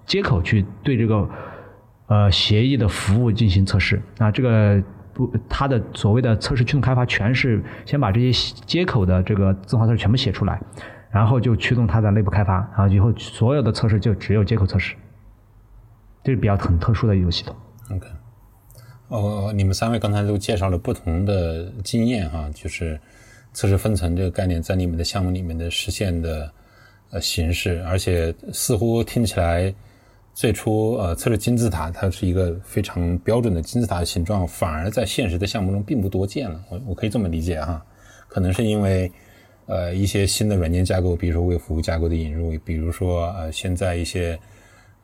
[0.06, 1.28] 接口去对这个
[2.06, 4.84] 呃协议的服务进行测试啊，这个。
[5.16, 10.62] 不，它的所谓的测试驱动开发，全是先把这些接口的这个自动化测试全部写出来，
[11.10, 14.94] 然后就驱动它的内部开发，然后以后所有的测试就只有接口测试，
[16.22, 17.56] 这是比较很特殊的一个系统。
[17.92, 18.08] OK，
[19.08, 23.00] 哦，你们三位刚才都介绍了不同的经验哈，就是
[23.54, 26.52] 测试分层这个概念在你们的项目里面的实现的
[27.12, 29.74] 呃形式，而且似乎听起来。
[30.36, 36.62] 最初，呃，测试金字塔，它是一个非常标准的金字塔的形状，反而在现实的项目中并不多见了。
[36.70, 37.82] 我我可以这么理解哈，
[38.28, 39.10] 可能是因为，
[39.66, 44.38] 呃，一些新的软件架构，比如说为服务架构的引入，比如说呃，现在一些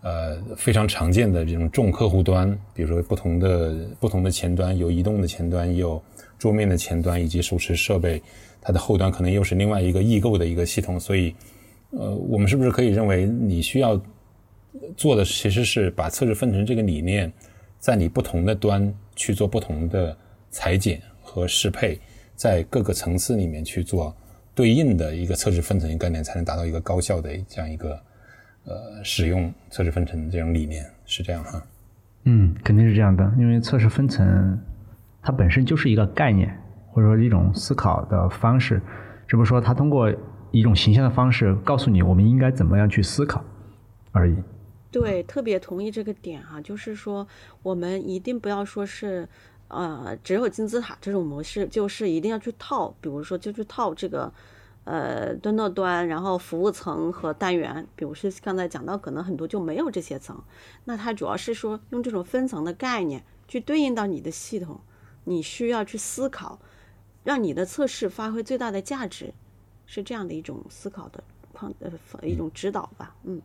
[0.02, 6.04] 呃非常常见的这种重客户端，比如说不同的不同的前端，有移动的前端，有
[6.38, 8.22] 桌面的前端以及手持设备，
[8.60, 11.34] 它的后端可能又是另外一个异构的一个系统，所以，
[11.92, 13.96] 呃，我们是不是可以认为你需要
[14.96, 17.32] 做的其实是把测试分层这个理念，
[17.78, 20.16] 在你不同的端去做不同的
[20.50, 22.00] 裁剪和适配，
[22.36, 24.16] 在各个层次里面去做
[24.56, 28.00] 对应的一个测试分层概念，才能达到一个高效的这样一个
[28.66, 31.62] 呃使用测试分层这种理念，是这样哈？
[32.26, 34.60] 嗯，肯定是这样的，因为测试分层
[35.22, 36.56] 它本身就是一个概念，
[36.92, 38.82] 或者说一种思考的方式，
[39.28, 40.14] 只不过说它通过
[40.52, 43.44] 一种形象的方式告诉你我们应该怎么样去思考
[44.12, 44.36] 而已。
[44.92, 47.28] 对，特别同意这个点哈，就是说
[47.64, 49.28] 我们一定不要说是，
[49.70, 54.32] 呃，只有金字塔这种模式，就是一定要去套，比如说就去套这个。
[54.84, 60.44] 呃，端到端，然后服务层和单元，比如是刚才讲到，可能很多就没有这些层。
[60.86, 64.82] 那它主要是说用这种分层的概念去对应到你的系统，
[65.26, 66.60] 你需要去思考，
[67.24, 69.36] 让你的测试发挥最大的价值，
[69.86, 71.24] 是这样的一种思考的
[71.54, 71.92] 框呃
[72.28, 73.16] 一种指导吧。
[73.24, 73.40] 嗯。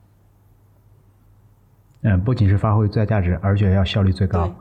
[2.09, 4.55] 嗯，不仅是发挥最大价值，而且要效率最高，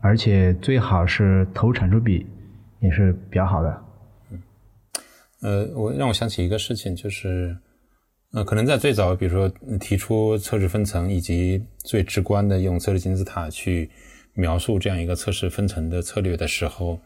[0.00, 2.26] 而且最好是投产出比
[2.80, 3.82] 也是比较好的。
[5.42, 7.54] 呃，我让我想起一个事情，就是，
[8.32, 9.46] 呃，可能在最早，比如说
[9.78, 13.90] 提出测试分层，以及最直观的用测试金字塔去
[14.32, 16.98] 描述这样一个测试分层的策略的时候，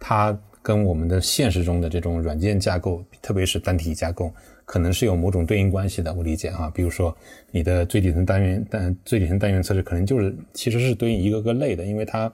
[0.00, 4.34] 它跟我们的现实中的这种软件架构，特别是单体架构，
[4.68, 6.12] 可能是有某种对应关系的。
[6.12, 7.16] 我理解哈，比如说
[7.50, 12.30] 你的最底层单元单最底层单元测试，可能就是其实是对应一个个类的，因为它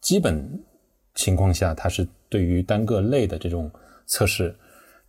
[0.00, 0.44] 基本
[1.14, 3.70] 情况下它是对于单个类的这种
[4.06, 4.52] 测试。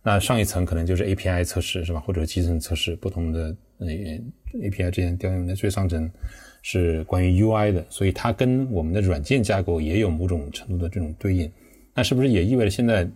[0.04, 6.08] 那上一层可能就是 API 测试是吧，或者集成测试，不同的呃 API 之间调用的最上层
[6.62, 11.50] 是关于 UI 的，所以它跟我们的软件架构也有某种程度的这种对应。
[11.94, 13.08] 那是不是也意味着现在，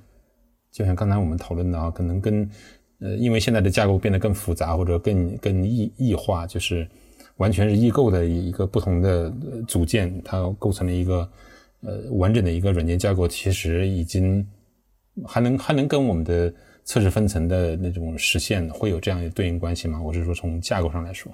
[0.71, 2.49] 就像刚才我们讨论的啊，可能跟
[3.01, 6.89] 呃，因为现在的架构变得更复杂或者更更异异化，就是
[7.37, 9.33] 完全是异构的一个不同的
[9.67, 11.29] 组件，它构成了一个
[11.83, 14.47] 呃完整的一个软件架构，其实已经
[15.25, 16.53] 还能还能跟我们的。
[16.89, 20.01] 测试分层的那种实现会有这样的对应关系吗？
[20.01, 21.33] 我是说从架构上来说，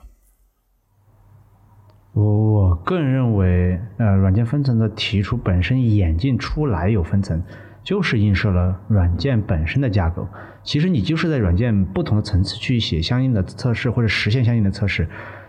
[2.14, 7.42] 我我个人认为，呃，软件分层的提出本身演进出来有分层，
[7.85, 10.27] 就是映射了软件本身的架构。
[10.62, 15.09] 其实你就是在软件不同的层次去写相应的测试或者实现相应的测试，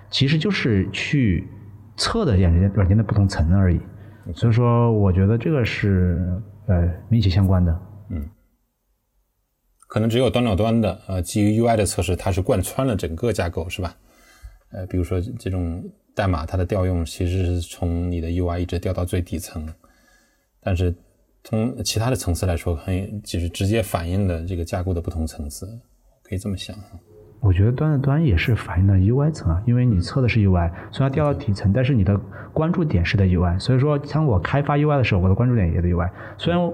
[0.10, 1.48] 其实就是去
[1.96, 3.80] 测的软件软件的不同层而已。
[4.34, 7.80] 所以说，我觉得这个是呃密切相关的。
[8.10, 8.30] 嗯。
[9.88, 13.96] 可能只有端到端的，呃，基于 UI 的测试，它是贯穿了整个架构，是吧？
[14.72, 15.84] 呃，比如说这种
[16.16, 19.72] 代码，它的调用其实是从你的 UI 一直调到最底层，
[20.60, 20.96] 但是
[21.44, 25.68] 从其他的层次来说，很就是直接反映了这个架构的不同层次，
[26.24, 26.76] 可以这么想。
[27.40, 32.18] 我觉得端的端也是反映了 UI 层啊，因为你测的是 UI，虽然掉到底层，但是你的
[32.54, 36.74] 关注点是在 UI，所以说当我开发 UI 的时候，我的关注点也在 UI，虽然。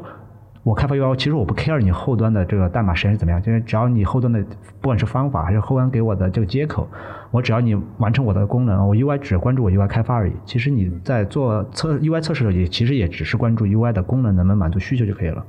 [0.62, 4.44] 我开发 UI，其实我不 care 你后端的这个代码实现是怎么样，就是只要你后端的
[4.82, 6.86] 不管是方法还是后端给我的这个接口，
[7.32, 10.34] 我只要你完成我的功能，我 UI 只关注我 UI 开发而已。
[10.46, 15.44] 其实你在做测 UI 测试的时候，也其实也只是关注 UI 的功能能不能满足需求就可以了。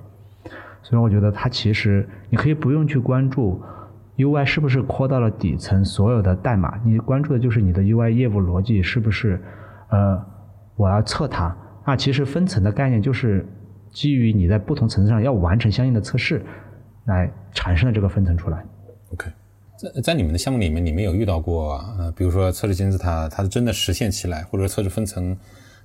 [0.80, 3.60] 所以我觉得它其实你可以不用去关注
[4.16, 9.42] UI 是不是扩到了底层所有的代码，你关注的就是你的 UI 业务逻辑是不是
[9.88, 10.24] 呃
[10.76, 11.54] 我要测它。
[11.84, 13.44] 那其实分层的概念就是。
[13.92, 16.44] 基于你在不同层次上要完成相应的测试，
[17.06, 18.64] 来产生的这个分层出来。
[19.12, 19.26] OK，
[19.76, 25.36] 在在你们的项目里面，你们有遇到过呃，比如说测试金字塔，它真的实现起来，或者测试分层，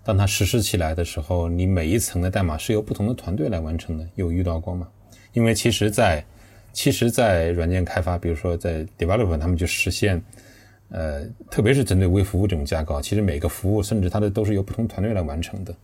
[0.03, 4.87] 当它实施起来的时候，你每一层的代码是由不同的团队来完成的，有遇到过吗？
[5.33, 6.23] 因为其实，在
[6.71, 10.21] 其实，在软件开发，比如说在 developer，他们就实现，
[10.89, 15.75] 呃，特别是针对微服务这种架构，其实每个服务甚至它的都是由不同团队来完成的。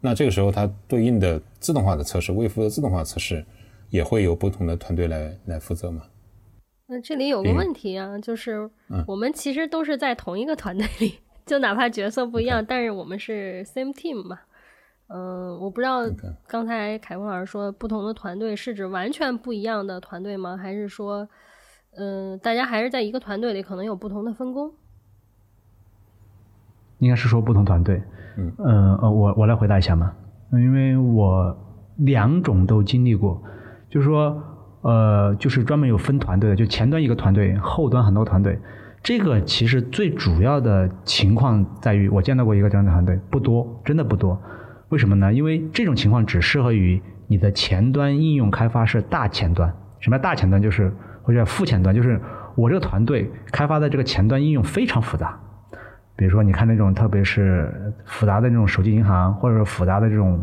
[0.00, 3.44] 那这个时候，它对应的自动化的测试、微服的自动化测试，
[3.90, 6.02] 也会有不同的团队来来负责吗？
[6.86, 8.70] 那这里有个问题啊，就是
[9.06, 14.38] 我们其实都是在同一个团队里， 就哪怕角色不一样，但是我们是 same team 嘛。
[15.08, 16.02] 嗯，我不知道
[16.46, 20.56] 刚才凯文老师说不同的团队是指完全不一样的团队吗？
[20.56, 21.28] 还是说，
[21.96, 24.72] 嗯，大家还是在一个团队里，可能有不同的分工？
[26.98, 28.02] 应该是说不同团队。
[28.38, 30.12] 嗯呃，我我来回答一下嘛，
[30.52, 31.56] 因为我
[31.96, 33.42] 两种都经历过，
[33.88, 34.42] 就是说
[34.82, 38.58] 呃，就是专门有分团队的，就前端一个团队，后端很多团队。
[39.02, 44.38] 这个其实最主要的情况在于，我见到过一个这样的团队，不多，真的不多。
[44.88, 45.32] 为什么呢？
[45.32, 49.72] 因为这种情况只适合于你的前端应用开发是大前端。
[50.00, 50.60] 什么叫大前端？
[50.60, 52.20] 就是或者副前端，就是
[52.54, 55.40] 我这个团队开发的这个前端应用非常复杂。
[56.16, 57.70] 比如说，你看那种特别是
[58.06, 60.42] 复杂的那种手机银行，或者复杂的这种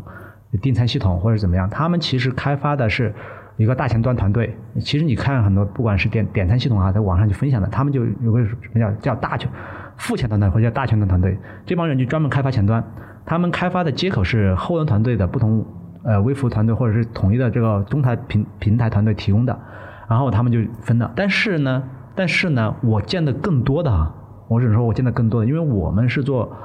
[0.61, 3.11] 订餐系统，或者怎么样，他们其实开发的是
[3.57, 4.55] 一个大前端团队。
[4.79, 9.49] 其实你看很多，不管是点点餐系统啊，在网上去分享的，他们就有个什么叫叫大前
[9.97, 12.83] 副前端团队或者叫大前端团队，这帮人就专门开发前端，
[13.25, 15.65] 他们开发的接口是后端团队的不同
[16.03, 19.59] 呃微服务团队或者是统一的这个中台平平台团队提供的，
[20.07, 21.11] 然后他们就分了。
[21.15, 21.83] 但是呢，
[22.13, 24.13] 但是呢，我见的更多的啊。
[24.53, 26.55] 我只能说，我见的更多的，因为我们是做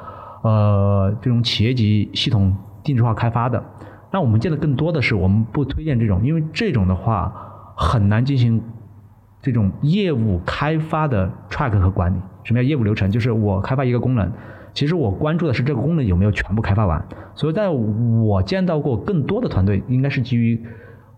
[0.43, 3.65] 呃这种企业级系统定制化开发的，
[4.13, 7.33] 那我们见的更多的是，我们不推荐这种，因为这种的话
[7.77, 8.63] 很难进行
[9.41, 12.19] 这种业务开发的 track 和管理。
[12.45, 13.11] 什么叫业务流程？
[13.11, 14.31] 就是我开发一个功能，
[14.73, 17.05] 其实我关注的是这个功能有没有全部开发完。
[17.35, 20.63] 所以，在我见到过更多的团队，应该是基于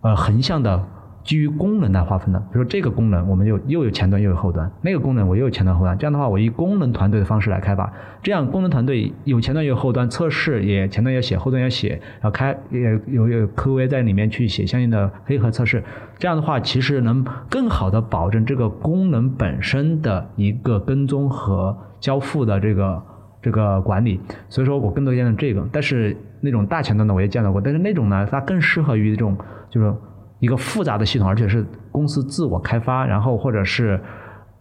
[0.00, 0.82] 呃横向的。
[1.22, 5.96] 基于功能来划分的，比如说这个功能，我们又又有前端又有后端；那个功能我又有前端后端。
[5.98, 15.84] 这样的话，我以功能团队的方式来开发，这样功能团队有前端有后端，测试也前端要写，后端要写，然后开也有有 QA 在里面去写相应的黑盒测试。
[16.18, 23.02] 这样的话，其实能更好的保证这个功能本身的一个跟踪和交付的这个
[23.42, 24.18] 这个管理。
[24.48, 29.36] 所以说我更多见到这个，但是那种大前端的我也见到过，但是那种呢，它更适合于这种
[29.68, 29.94] 就是。
[30.40, 34.00] 一个复杂的系统，而且是公司自我开发，然后或者是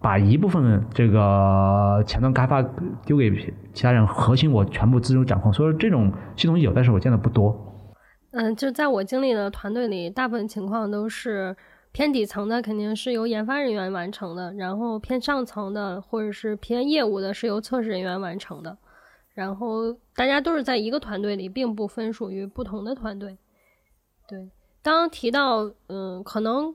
[0.01, 2.61] 把一部分这个前端开发
[3.05, 3.31] 丢给
[3.73, 5.51] 其他人，核心我全部自主掌控。
[5.51, 7.57] 所以说这种系统有，但是我见的不多。
[8.31, 11.55] 嗯，就在我经历的团队里，大部分情况都是
[11.91, 18.77] 偏底层的肯定是由研发人员完成的，然后偏上层的或者是偏业务的是由测试人员完成的，
[19.33, 23.37] 然后大家都是在一个团队里，并不分属于不同的团队。
[24.27, 24.49] 对。
[24.81, 26.73] 刚刚提到，嗯，可能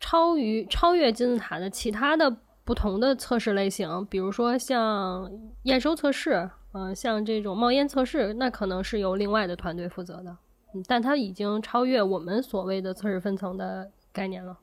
[0.00, 5.30] 超于超越金字塔的其他的不同的测试类型，比如说像
[5.62, 10.36] 验收测试，嗯，像这种冒烟测试，那可能是由另外的团队负责的，
[10.74, 14.58] 嗯，但它已经超越我们所谓的测试分层的概念了。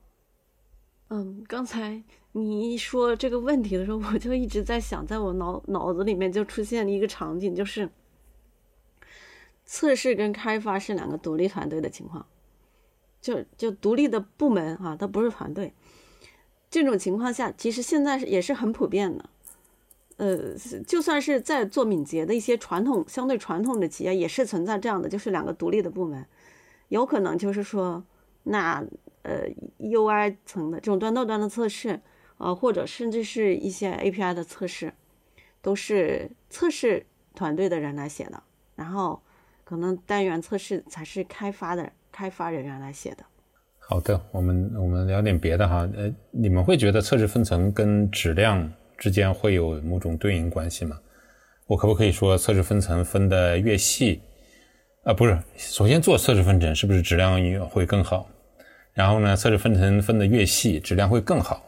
[1.10, 7.90] 嗯，刚才你一说这个问题的时候，我就一直在想，在我脑脑子里面就出现了一个场景，就是
[9.64, 12.26] 测试跟开发是两个独立团队的情况。
[13.24, 15.74] 就就独立的部门啊，它不是团队。
[16.70, 19.30] 这种情况下，其实现在是也是很普遍的。
[20.18, 20.54] 呃，
[20.86, 26.26] 就算是在做敏捷的一些传统相对传统的企业，也是存在这样的，就是两个独立的部门。
[26.90, 28.04] 有可能就是说，
[28.44, 28.84] 那
[29.22, 29.48] 呃
[29.80, 32.02] UI 层的这种端到端的测试，
[32.38, 34.94] 呃，或者甚至是一些 API 的测试，
[35.62, 38.44] 都是测试团队的人来写的。
[38.76, 39.22] 然后
[39.64, 41.94] 可能单元测试才是开发的。
[42.14, 43.26] 开发人员来写的。
[43.80, 45.90] 好的，我们我们聊点别的哈。
[45.98, 50.98] 呃，你们会觉得测试分层跟质量之间会有某种对应关系吗？
[51.68, 54.22] 我可不可以说测试分层分的越细，
[55.04, 58.30] 啊，不是，首先做测试分层是不是质量会更好？
[58.94, 61.62] 然后呢，测试分层分的越细，质量会更好，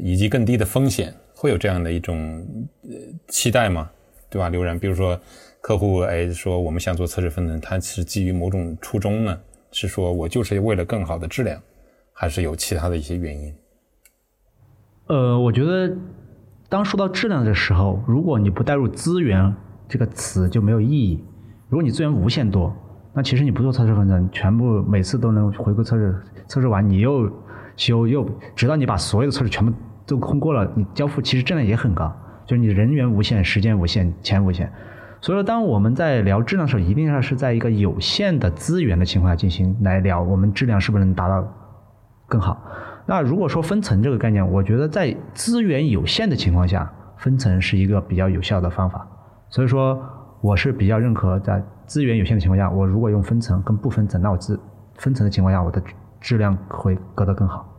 [0.00, 2.46] 以及更低的风险，会有这样的一种
[2.82, 2.90] 呃
[3.28, 3.90] 期待吗？
[4.30, 4.78] 对吧，刘然？
[4.78, 5.20] 比如说。
[5.62, 9.38] 客户哎说我们想做测试分层，它是基于某种初衷呢？
[9.70, 11.62] 是说我就是为了更好的质量，
[12.12, 13.54] 还是有其他的一些原因？
[15.06, 15.96] 呃，我觉得
[16.68, 19.54] 当说到质量的时候，如果你不带入资源
[19.88, 21.24] 这个词就没有意义。
[21.68, 22.74] 如果你资源无限多，
[23.14, 27.30] 那其实你不做测试分层，全部每次都能回归测试，测试完你又
[27.76, 29.72] 修又，直到你把所有的测试全部
[30.04, 32.12] 都通过了，你交付其实质量也很高，
[32.46, 34.68] 就是你人员无限、时间无限、钱无限。
[35.22, 41.46] 所以说，当我们在聊质量的时候，一定要是在一个有限的资源的情况下进行来聊，我们质量是不是能达到
[42.26, 42.60] 更好？
[43.06, 49.06] 那如果说分层这个概念，我觉得在资源有限的情况下，分层是一个比较有效的方法。
[49.48, 50.02] 所以说，
[50.40, 54.58] 我是比较认可在资源有限的情况下，我如果用分层跟不分层，那我自
[54.96, 55.80] 分层的情况下，我的
[56.20, 57.71] 质量会隔得更好。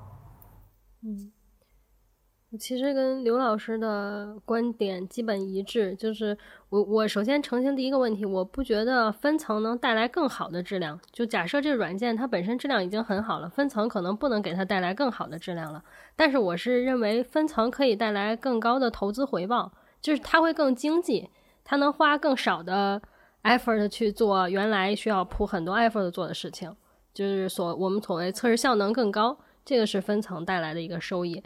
[2.60, 6.38] 其实跟刘老师的观点基本一致，就是
[6.70, 11.00] 我我首先澄清第一个问题，我不觉得分层能带来更好的质量。
[11.12, 15.84] 就假设这个软件它本身质量已经很好了，分层可能不能给它带来更好的质量了。
[16.16, 21.30] 但是我是认为分层可以带来更高的投资回报，就是它会更经济，
[21.64, 23.02] 它能花更少的
[23.44, 26.76] effort 去做原来需要铺很多 effort 做的事情，
[27.16, 29.36] 就是所我们所谓测试效能更高，
[29.66, 31.42] 这个是分层带来的一个收益。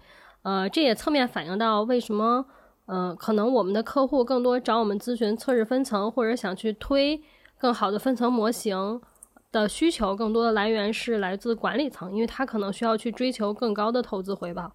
[0.48, 2.46] 呃，这也侧面反映到为什么，
[2.86, 7.22] 呃，可能我们的客户更多找我们咨询测试分层，或者想去推
[7.58, 9.02] 更好的分层模型，
[9.52, 14.72] 的需求更多的来源是来自管理层，因为他可能需要去追求更高的投资回报。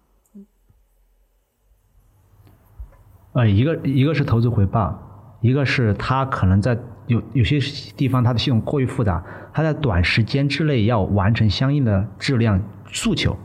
[3.33, 7.59] 呃，一个一个是投资回报，一个是他可能在有有些
[7.97, 13.35] 地方它的系统过于复杂，他在短时间之内要完成相应的质量诉求。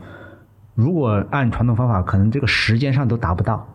[0.79, 3.67] 如果按传统方法，可能这个时间上都达不到。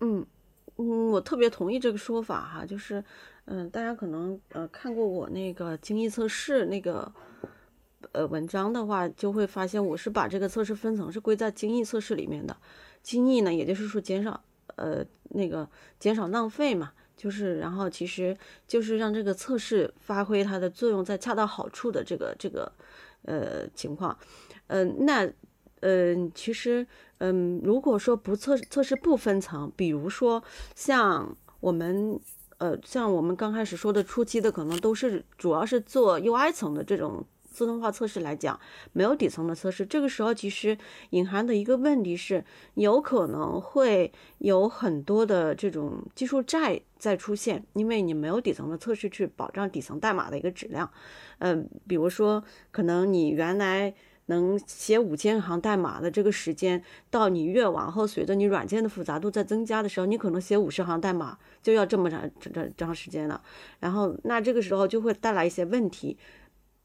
[0.00, 0.26] 嗯
[0.74, 3.02] 嗯，我特别同意这个说法哈，就是
[3.44, 7.08] 嗯，大家可能呃看过我那个精益测试那个
[8.10, 12.56] 呃文章的话，就会发现我是把这个测试分层是归在精益测试里面的。
[13.00, 14.42] 精益呢，也就是说减少
[14.74, 15.68] 呃那个
[16.00, 22.72] 减少浪费嘛，就是然后其实就是让这个测试发挥它的作用，在恰到好处的这个这个
[23.22, 24.18] 呃情况，
[24.66, 25.30] 嗯，那。
[25.86, 26.86] 嗯，其实，
[27.18, 30.42] 嗯，如果说不测测试不分层，比如说
[30.74, 32.18] 像我们，
[32.56, 38.58] 呃，像我们刚开始说的初期的，可能都是主要是做 UI 层的这种自动化测试来讲，
[38.94, 39.84] 没有底层的测试。
[39.84, 40.78] 这个时候其实
[41.10, 42.42] 隐含的一个问题是，
[42.76, 50.90] 有可能会有很多的这种技术债在出现，因为你没有底层的测试去保障底层代码的一个质量。
[51.40, 53.94] 嗯，比如说，可能你原来。
[54.26, 63.42] 能写五千行代码的这个时间，到你越往后，随着你软件的复杂度在增加的时候，你可能写五十行代码就要这么长这这长时间了。
[63.80, 66.16] 然后，那这个时候就会带来一些问题，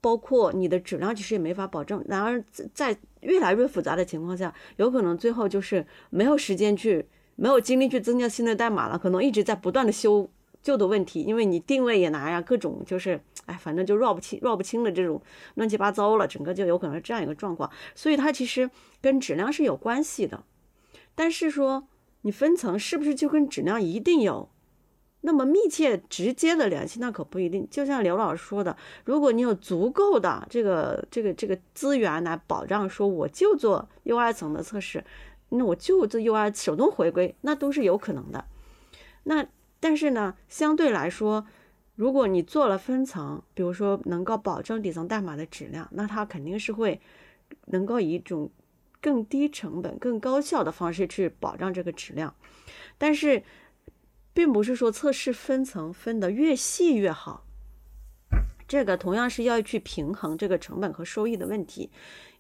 [0.02, 2.04] 包括你的质量其实也没法保证。
[2.10, 7.06] 然而，在越来越复杂的情况下，有可能最后就是没有时间去，
[7.38, 10.30] 没有精力去增加新的代码了，可能一直在不断的修
[10.62, 13.22] 旧的问题，因为你定位也难呀，各种就是。
[13.50, 15.20] 哎，反正就绕不清、绕不清的这种
[15.56, 17.68] 乱七八糟了，整个就有可能是这样一个状况。
[17.96, 18.70] 所以它其实
[19.02, 20.44] 跟质量是有关系的，
[21.16, 21.88] 但是说
[22.22, 24.48] 你分层是不是就跟质量一定有
[25.22, 27.00] 那么密切、直接的联系？
[27.00, 27.68] 那可不一定。
[27.72, 35.04] 就像刘老师说的，如果你有足够的这个、这个、这个资源来保障，说我就做 UI 层的测试，
[35.50, 38.46] 那我就做 UI 手动回归，那都是有可能的。
[39.24, 39.48] 那
[39.80, 41.48] 但是呢，相对来说。
[42.00, 47.02] 如果你做了分层，比如说能够保证底层代码的质量，那它肯定是会
[47.66, 48.50] 能够以一种
[49.02, 52.34] 更低成本、更高效的方式去保障这个质量。
[52.98, 53.44] 但是，
[54.34, 57.44] 并不是说测试分层分得越细越好，
[58.66, 61.92] 这个同样是要去平衡这个成本和收益的问题。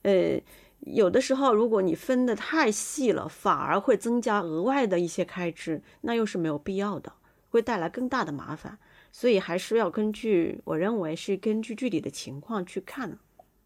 [0.03, 0.41] 呃，
[0.79, 7.11] 有的时候如果你分得太细了，反而会增加额外的一些开支，那又是没有必要的，
[7.49, 8.79] 会带来更大的麻烦。
[9.11, 13.17] 所以还是要根据，我认为是根据具体的情况去看。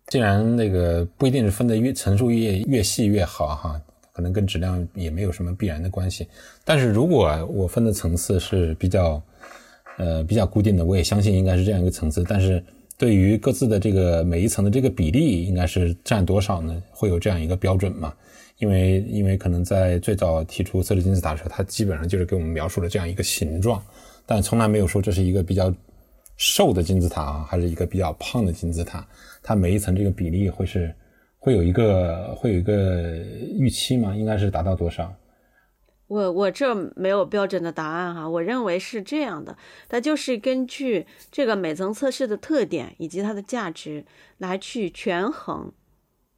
[0.08, 3.82] 既然那个不一定是分的越层数越越细越好哈，
[4.12, 6.28] 可能跟质量也没有什么必然的关系。
[6.66, 9.22] 但是如果我分的层次是比较，
[9.98, 12.24] 呃比较固定的，我也相信应该是这样一个层次。
[12.28, 12.64] 但是
[12.98, 16.82] 对于各自的这个每一层的这个比例，应该是占多少呢？
[16.92, 18.14] 会有这样一个标准吗？
[18.60, 23.82] 因为因为可能在最早提出测试金字塔的时候，它基本上就是给我们描述了这样一个形状。
[24.26, 25.74] 但从来没有说这是一个比较
[26.38, 29.06] 瘦的金字塔啊，还是一个比较胖的金字塔。
[29.42, 30.94] 它每一层这个比例会是
[31.38, 33.18] 会有一个会有一个
[33.58, 34.16] 预期吗？
[34.16, 35.14] 应该是达到多少？
[36.08, 38.30] 我我这没有标准的答案哈。
[38.30, 39.58] 我认为是这样的，
[39.88, 44.06] 它就是根据这个每层测试的特点以及它的价值
[44.38, 45.72] 来去权衡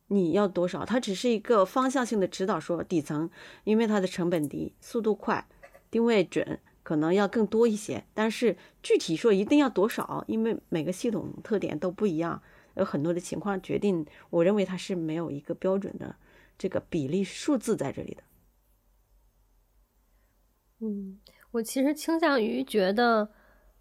[0.08, 0.86] 你要多少。
[0.86, 3.30] 它只是一个方向性的指导，说底层
[3.64, 5.46] 因为它的成本低、速度快、
[5.92, 6.60] 定位准。
[6.86, 12.40] 可能要更多一些，但是具体说一定要多少，因为每个系统特点都不一样，
[12.76, 14.06] 有很多的情况决定。
[14.30, 16.16] 我认为它是没有一个标准的
[16.60, 18.24] 这个比例数字在这里的。
[20.82, 21.18] 嗯，
[21.50, 23.28] 我其实倾向于觉得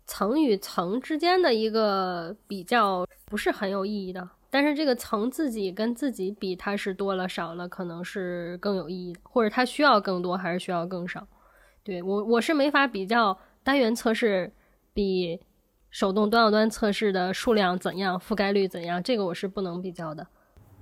[0.07, 11.29] 层与层之间的一个比较不是很有意义的，但是这个层自己跟自己比，它是多了少了，可能是更有意义的，或者它需要更多还是需要更少。
[11.85, 14.51] 对我，我是没法比较单元测试
[14.95, 15.39] 比
[15.91, 20.27] 手动端到端测试的数量怎样，覆盖率怎样，这个我是不能比较的。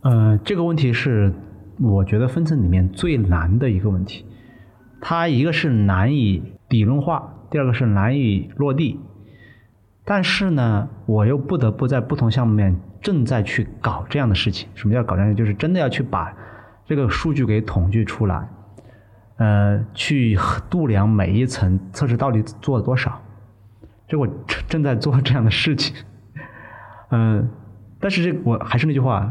[0.03, 1.33] 嗯，这个问题是
[1.81, 4.25] 我觉得分层里面最难的一个问题，
[5.01, 9.01] 它一个是难以理论化，第二个是难以落地。
[10.05, 14.69] 但是呢，我又不得不在不同项目面正在去搞这样的事情。
[14.75, 15.35] 什么叫搞这样？
[15.35, 16.33] 就是真的要去把
[16.87, 18.49] 这个数据给统计出来。
[19.43, 20.39] 呃，去
[20.71, 23.21] 度量每一层测试到底做了多少，
[24.07, 24.25] 这我
[24.69, 25.97] 正在做这样的事情。
[27.11, 27.51] 嗯，
[27.99, 29.29] 但是这我还是那句话，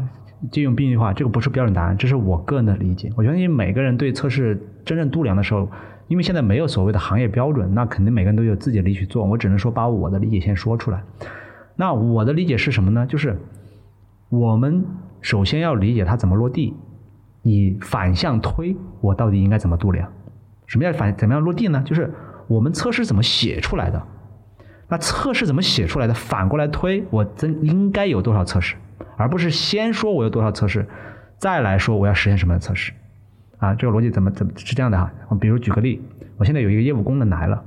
[0.50, 3.10] 借用宾一句话，这个不是标准答案，这是我个人的理解。
[3.16, 5.66] 我相信每个人对测试真正度量的时候，
[6.08, 9.24] 因为现在没有所谓的行业标准，那肯定每个人都有自己的理去做。
[9.24, 11.02] 我只能说把我的理解先说出来。
[11.74, 13.06] 那我的理解是什么呢？
[13.06, 13.38] 就是
[14.28, 14.84] 我们
[15.22, 16.74] 首先要理解它怎么落地，
[17.42, 20.08] 你反向推，我到底应该怎么度量？
[20.66, 21.82] 什么叫反怎么样落地呢？
[21.84, 22.10] 就是
[22.46, 24.02] 我们测试怎么写出来的？
[24.88, 26.14] 那测试怎么写出来的？
[26.14, 28.76] 反过来推，我真应该有多少测试，
[29.16, 30.86] 而不是先说我有多少测试，
[31.38, 32.92] 再来说我要实现什么样的测试？
[33.58, 35.12] 啊，这个逻辑怎么怎么是这样的哈？
[35.28, 36.02] 我比如举个例，
[36.36, 37.64] 我现在有一个业务功能来了，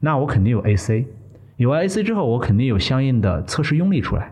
[0.00, 1.06] 那我肯定有 AC，
[1.56, 4.30] 有 AC 之后，我肯定有相应的测试用例出来。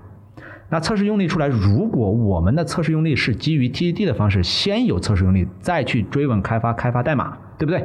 [0.73, 7.85] 那测试用例出来，如果我们的测试用例是基于 TDD 的方式，先有测试用例，再去追问开发开发代码，对不对？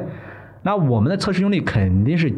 [0.62, 2.32] 那我们的测试用例肯定是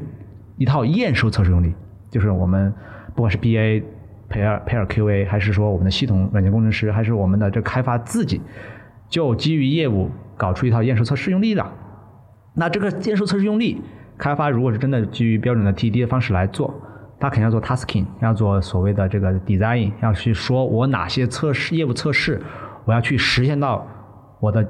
[0.56, 1.72] 一套验收测试用例，
[2.10, 2.74] 就是我们
[3.14, 3.84] 不管是 BA、
[4.28, 8.40] 培尔、培尔 QA，还是说我们的系统软件工程师，还是我们的这开发自己，
[9.08, 11.64] 就基于业务搞出一套验收测试用例的。
[12.54, 13.80] 那这个验收测试用例，
[14.18, 16.74] 开发如果是真的基于标准的 TDD 的方式来做。
[17.20, 22.40] 他肯定要做 tasking，要做所谓的这个 design，要去说我哪些测试业务测试，
[22.86, 23.86] 我要去实现到
[24.40, 24.66] 我的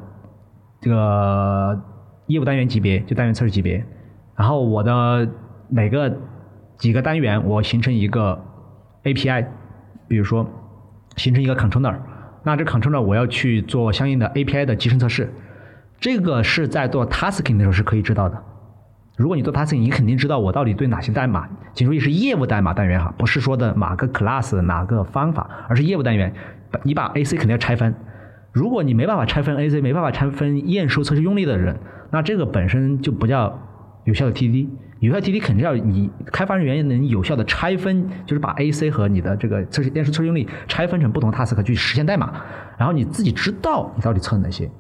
[0.81, 1.81] 这个
[2.27, 3.85] 业务单元级别，就单元测试级别。
[4.35, 5.29] 然后我的
[5.69, 6.13] 每个
[6.77, 8.43] 几个单元，我形成一个
[9.05, 9.47] API，
[10.09, 10.45] 比如说
[11.17, 11.95] 形成一个 controller，
[12.43, 15.33] 那这 controller 我要去做相应的 API 的集成测试，
[16.01, 18.43] 这个是在做 tasking 的时候是可以知道的。
[19.21, 26.33] 如果你做 task 你肯定知道我到底对哪些代码，请注意是业务代码单元哈，不是说的哪个 class 哪个方法，而是业务单元。
[26.85, 27.95] 你把 AC 肯定要拆分。
[28.51, 31.77] 如果你没办法拆分 AC，没办法拆分验收测试用例的人，
[32.11, 33.59] 那这个本身就不叫
[34.05, 34.71] 有效的 T D。
[35.01, 42.33] 有效 TDD 肯定要你开发人员能有效的拆分，就是把 AC 和你的这个测试验收测试用例拆分成不同 task 去实现代码，
[42.79, 44.71] 然后你自己知道你到底测哪些。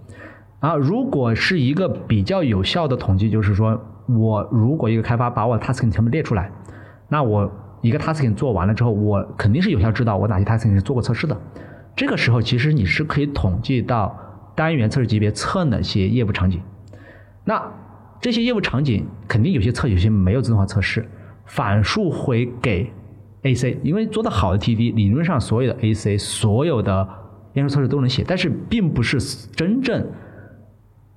[0.60, 3.78] 啊，如果是一个比较有效的统计，就是说。
[4.18, 6.50] 我如果一个开发把我的 tasking 全部列出来，
[7.08, 7.50] 那我
[7.80, 11.36] 一个 tasking 做完了之后，我肯定是有效知道我哪些 tasking 是做过测试的。
[11.96, 14.16] 这个时候其实你是可以统计到
[14.54, 16.60] 单元测试级别测哪些业务场景。
[17.44, 17.62] 那
[18.20, 21.08] 这些业务场景肯定有些测，有些没有自动化测试，
[21.46, 22.92] 反述回给
[23.42, 27.08] AC，因为做的好的 TD 理论上所有的 AC 所有的
[27.54, 29.18] 验收测试都能写，但是并不是
[29.52, 30.06] 真正。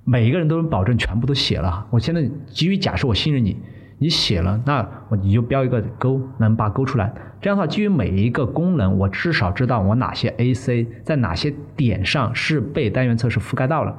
[0.06, 1.86] 每一个人都能保证全部都写了。
[1.90, 3.58] 我现在基于假设我信任你，
[4.00, 7.14] 你写了，那我你就标一个勾，能把勾出来。
[7.42, 13.96] 这样的话，基于每一个功能，我至少知道我哪些 AC 在哪些点上是被单元测试覆盖到了，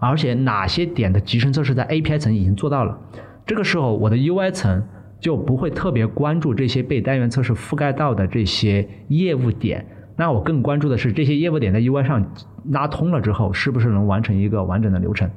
[0.00, 2.98] 而且哪些点的集成测试在 API 层已经做到了。
[3.46, 4.82] 这个时候，我的 UI 层
[5.20, 9.84] 就不会特别关注这些被单元测试覆盖到的这些业务点。
[10.18, 12.34] 那我更关注的是这些业务点在 UI 上
[12.70, 15.30] 拉通了之后，是不是能完成一个完整的流程？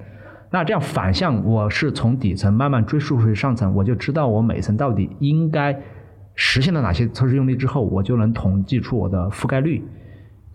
[0.50, 5.80] 那这样反向，我是从底层慢慢追溯回上层，我就知道我每层到底应该
[6.34, 9.84] 实现了哪些测试用例之后，我就能统计出我的覆盖率，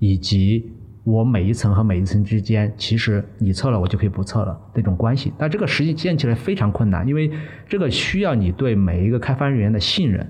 [0.01, 0.73] 以及
[1.05, 5.33] 我每一层和每一层之间，其实你测了我就可以不测了这种关系。
[5.39, 7.31] 但这个实际建起来非常困难，因为
[7.69, 10.27] 这个需要你对每一个开发人员的信任，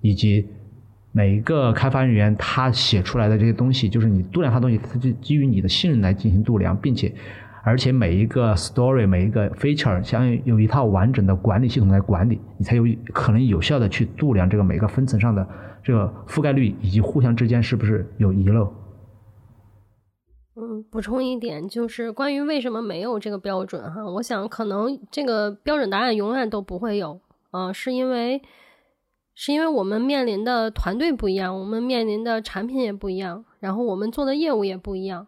[0.00, 0.48] 以及
[1.16, 7.14] 每一个开发人员他写出来的这些东西，就是你度量他东西，他就基于你的信任来进行度量，并且。
[7.66, 15.48] 而且每一个 story 每一个 feature，像有一套完整的管理系统来管理，你才有可能有效的去度量这个每个分层上的
[15.82, 18.70] 这个覆盖率，以及互相之间是不是有遗漏。
[20.56, 27.18] 嗯，补充一点就是关于为什么没有这个标准哈，我想可能这个标准答案永远都不会有，
[27.50, 28.42] 呃，是因为
[29.34, 35.26] 是因为我们面临的团队不一样，我们面临的产品也不一样，然后我们做的业务也不一样。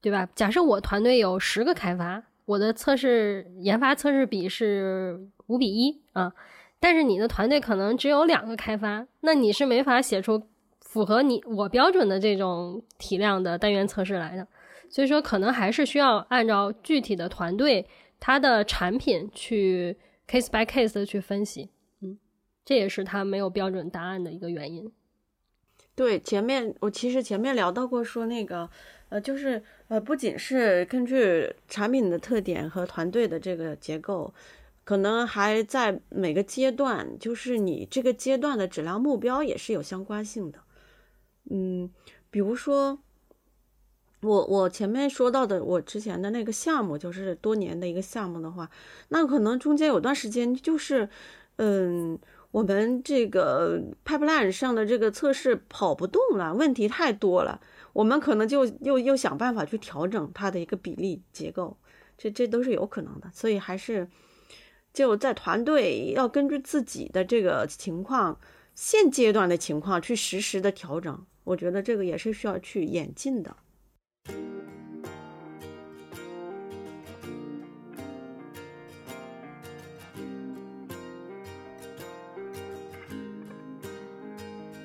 [0.00, 0.28] 对吧？
[0.34, 6.30] 假设我团队有十个开发，我的测试研发测试比是五比一啊，
[6.78, 10.42] 但是你的团队可能只有两个开发，那你是没法写出
[10.82, 14.46] 符合你我标准的这种体量的单元测试来的。
[14.90, 17.86] 所以说，可能还是需要按照具体的团队
[18.20, 19.96] 它的产品去
[20.28, 21.70] case by case 的去分析。
[22.64, 24.90] 这也是它没有标准答案的一个原因。
[25.94, 28.70] 对，前面我其实前面聊到过，说那个。
[29.10, 34.34] 呃，就是呃，不仅是根据产品的特点和团队的这个结构，
[34.82, 40.58] 可能还在每个阶段，就是你这个阶段的质量目标也是有相关性的。
[41.48, 41.88] 嗯，
[42.28, 42.98] 比如说
[44.22, 48.68] 我我前面说到的，我之前的那个项目，就是多年的一个项目的话，
[49.10, 51.08] 那可能中间有段时间就是，
[51.56, 52.18] 嗯，
[52.54, 57.60] 我们这个 pipeline 上的这个测试跑不动了，问题太多了。
[57.92, 61.76] 我们可能就又又想办法去调整它的一个比例结构，
[62.16, 63.28] 这这都是有可能的。
[63.34, 64.08] 所以还是
[64.92, 68.38] 就在团队要根据自己的这个情况
[68.72, 73.56] 现阶段的情况去实时的调整，我觉得这个也是需要去演进的。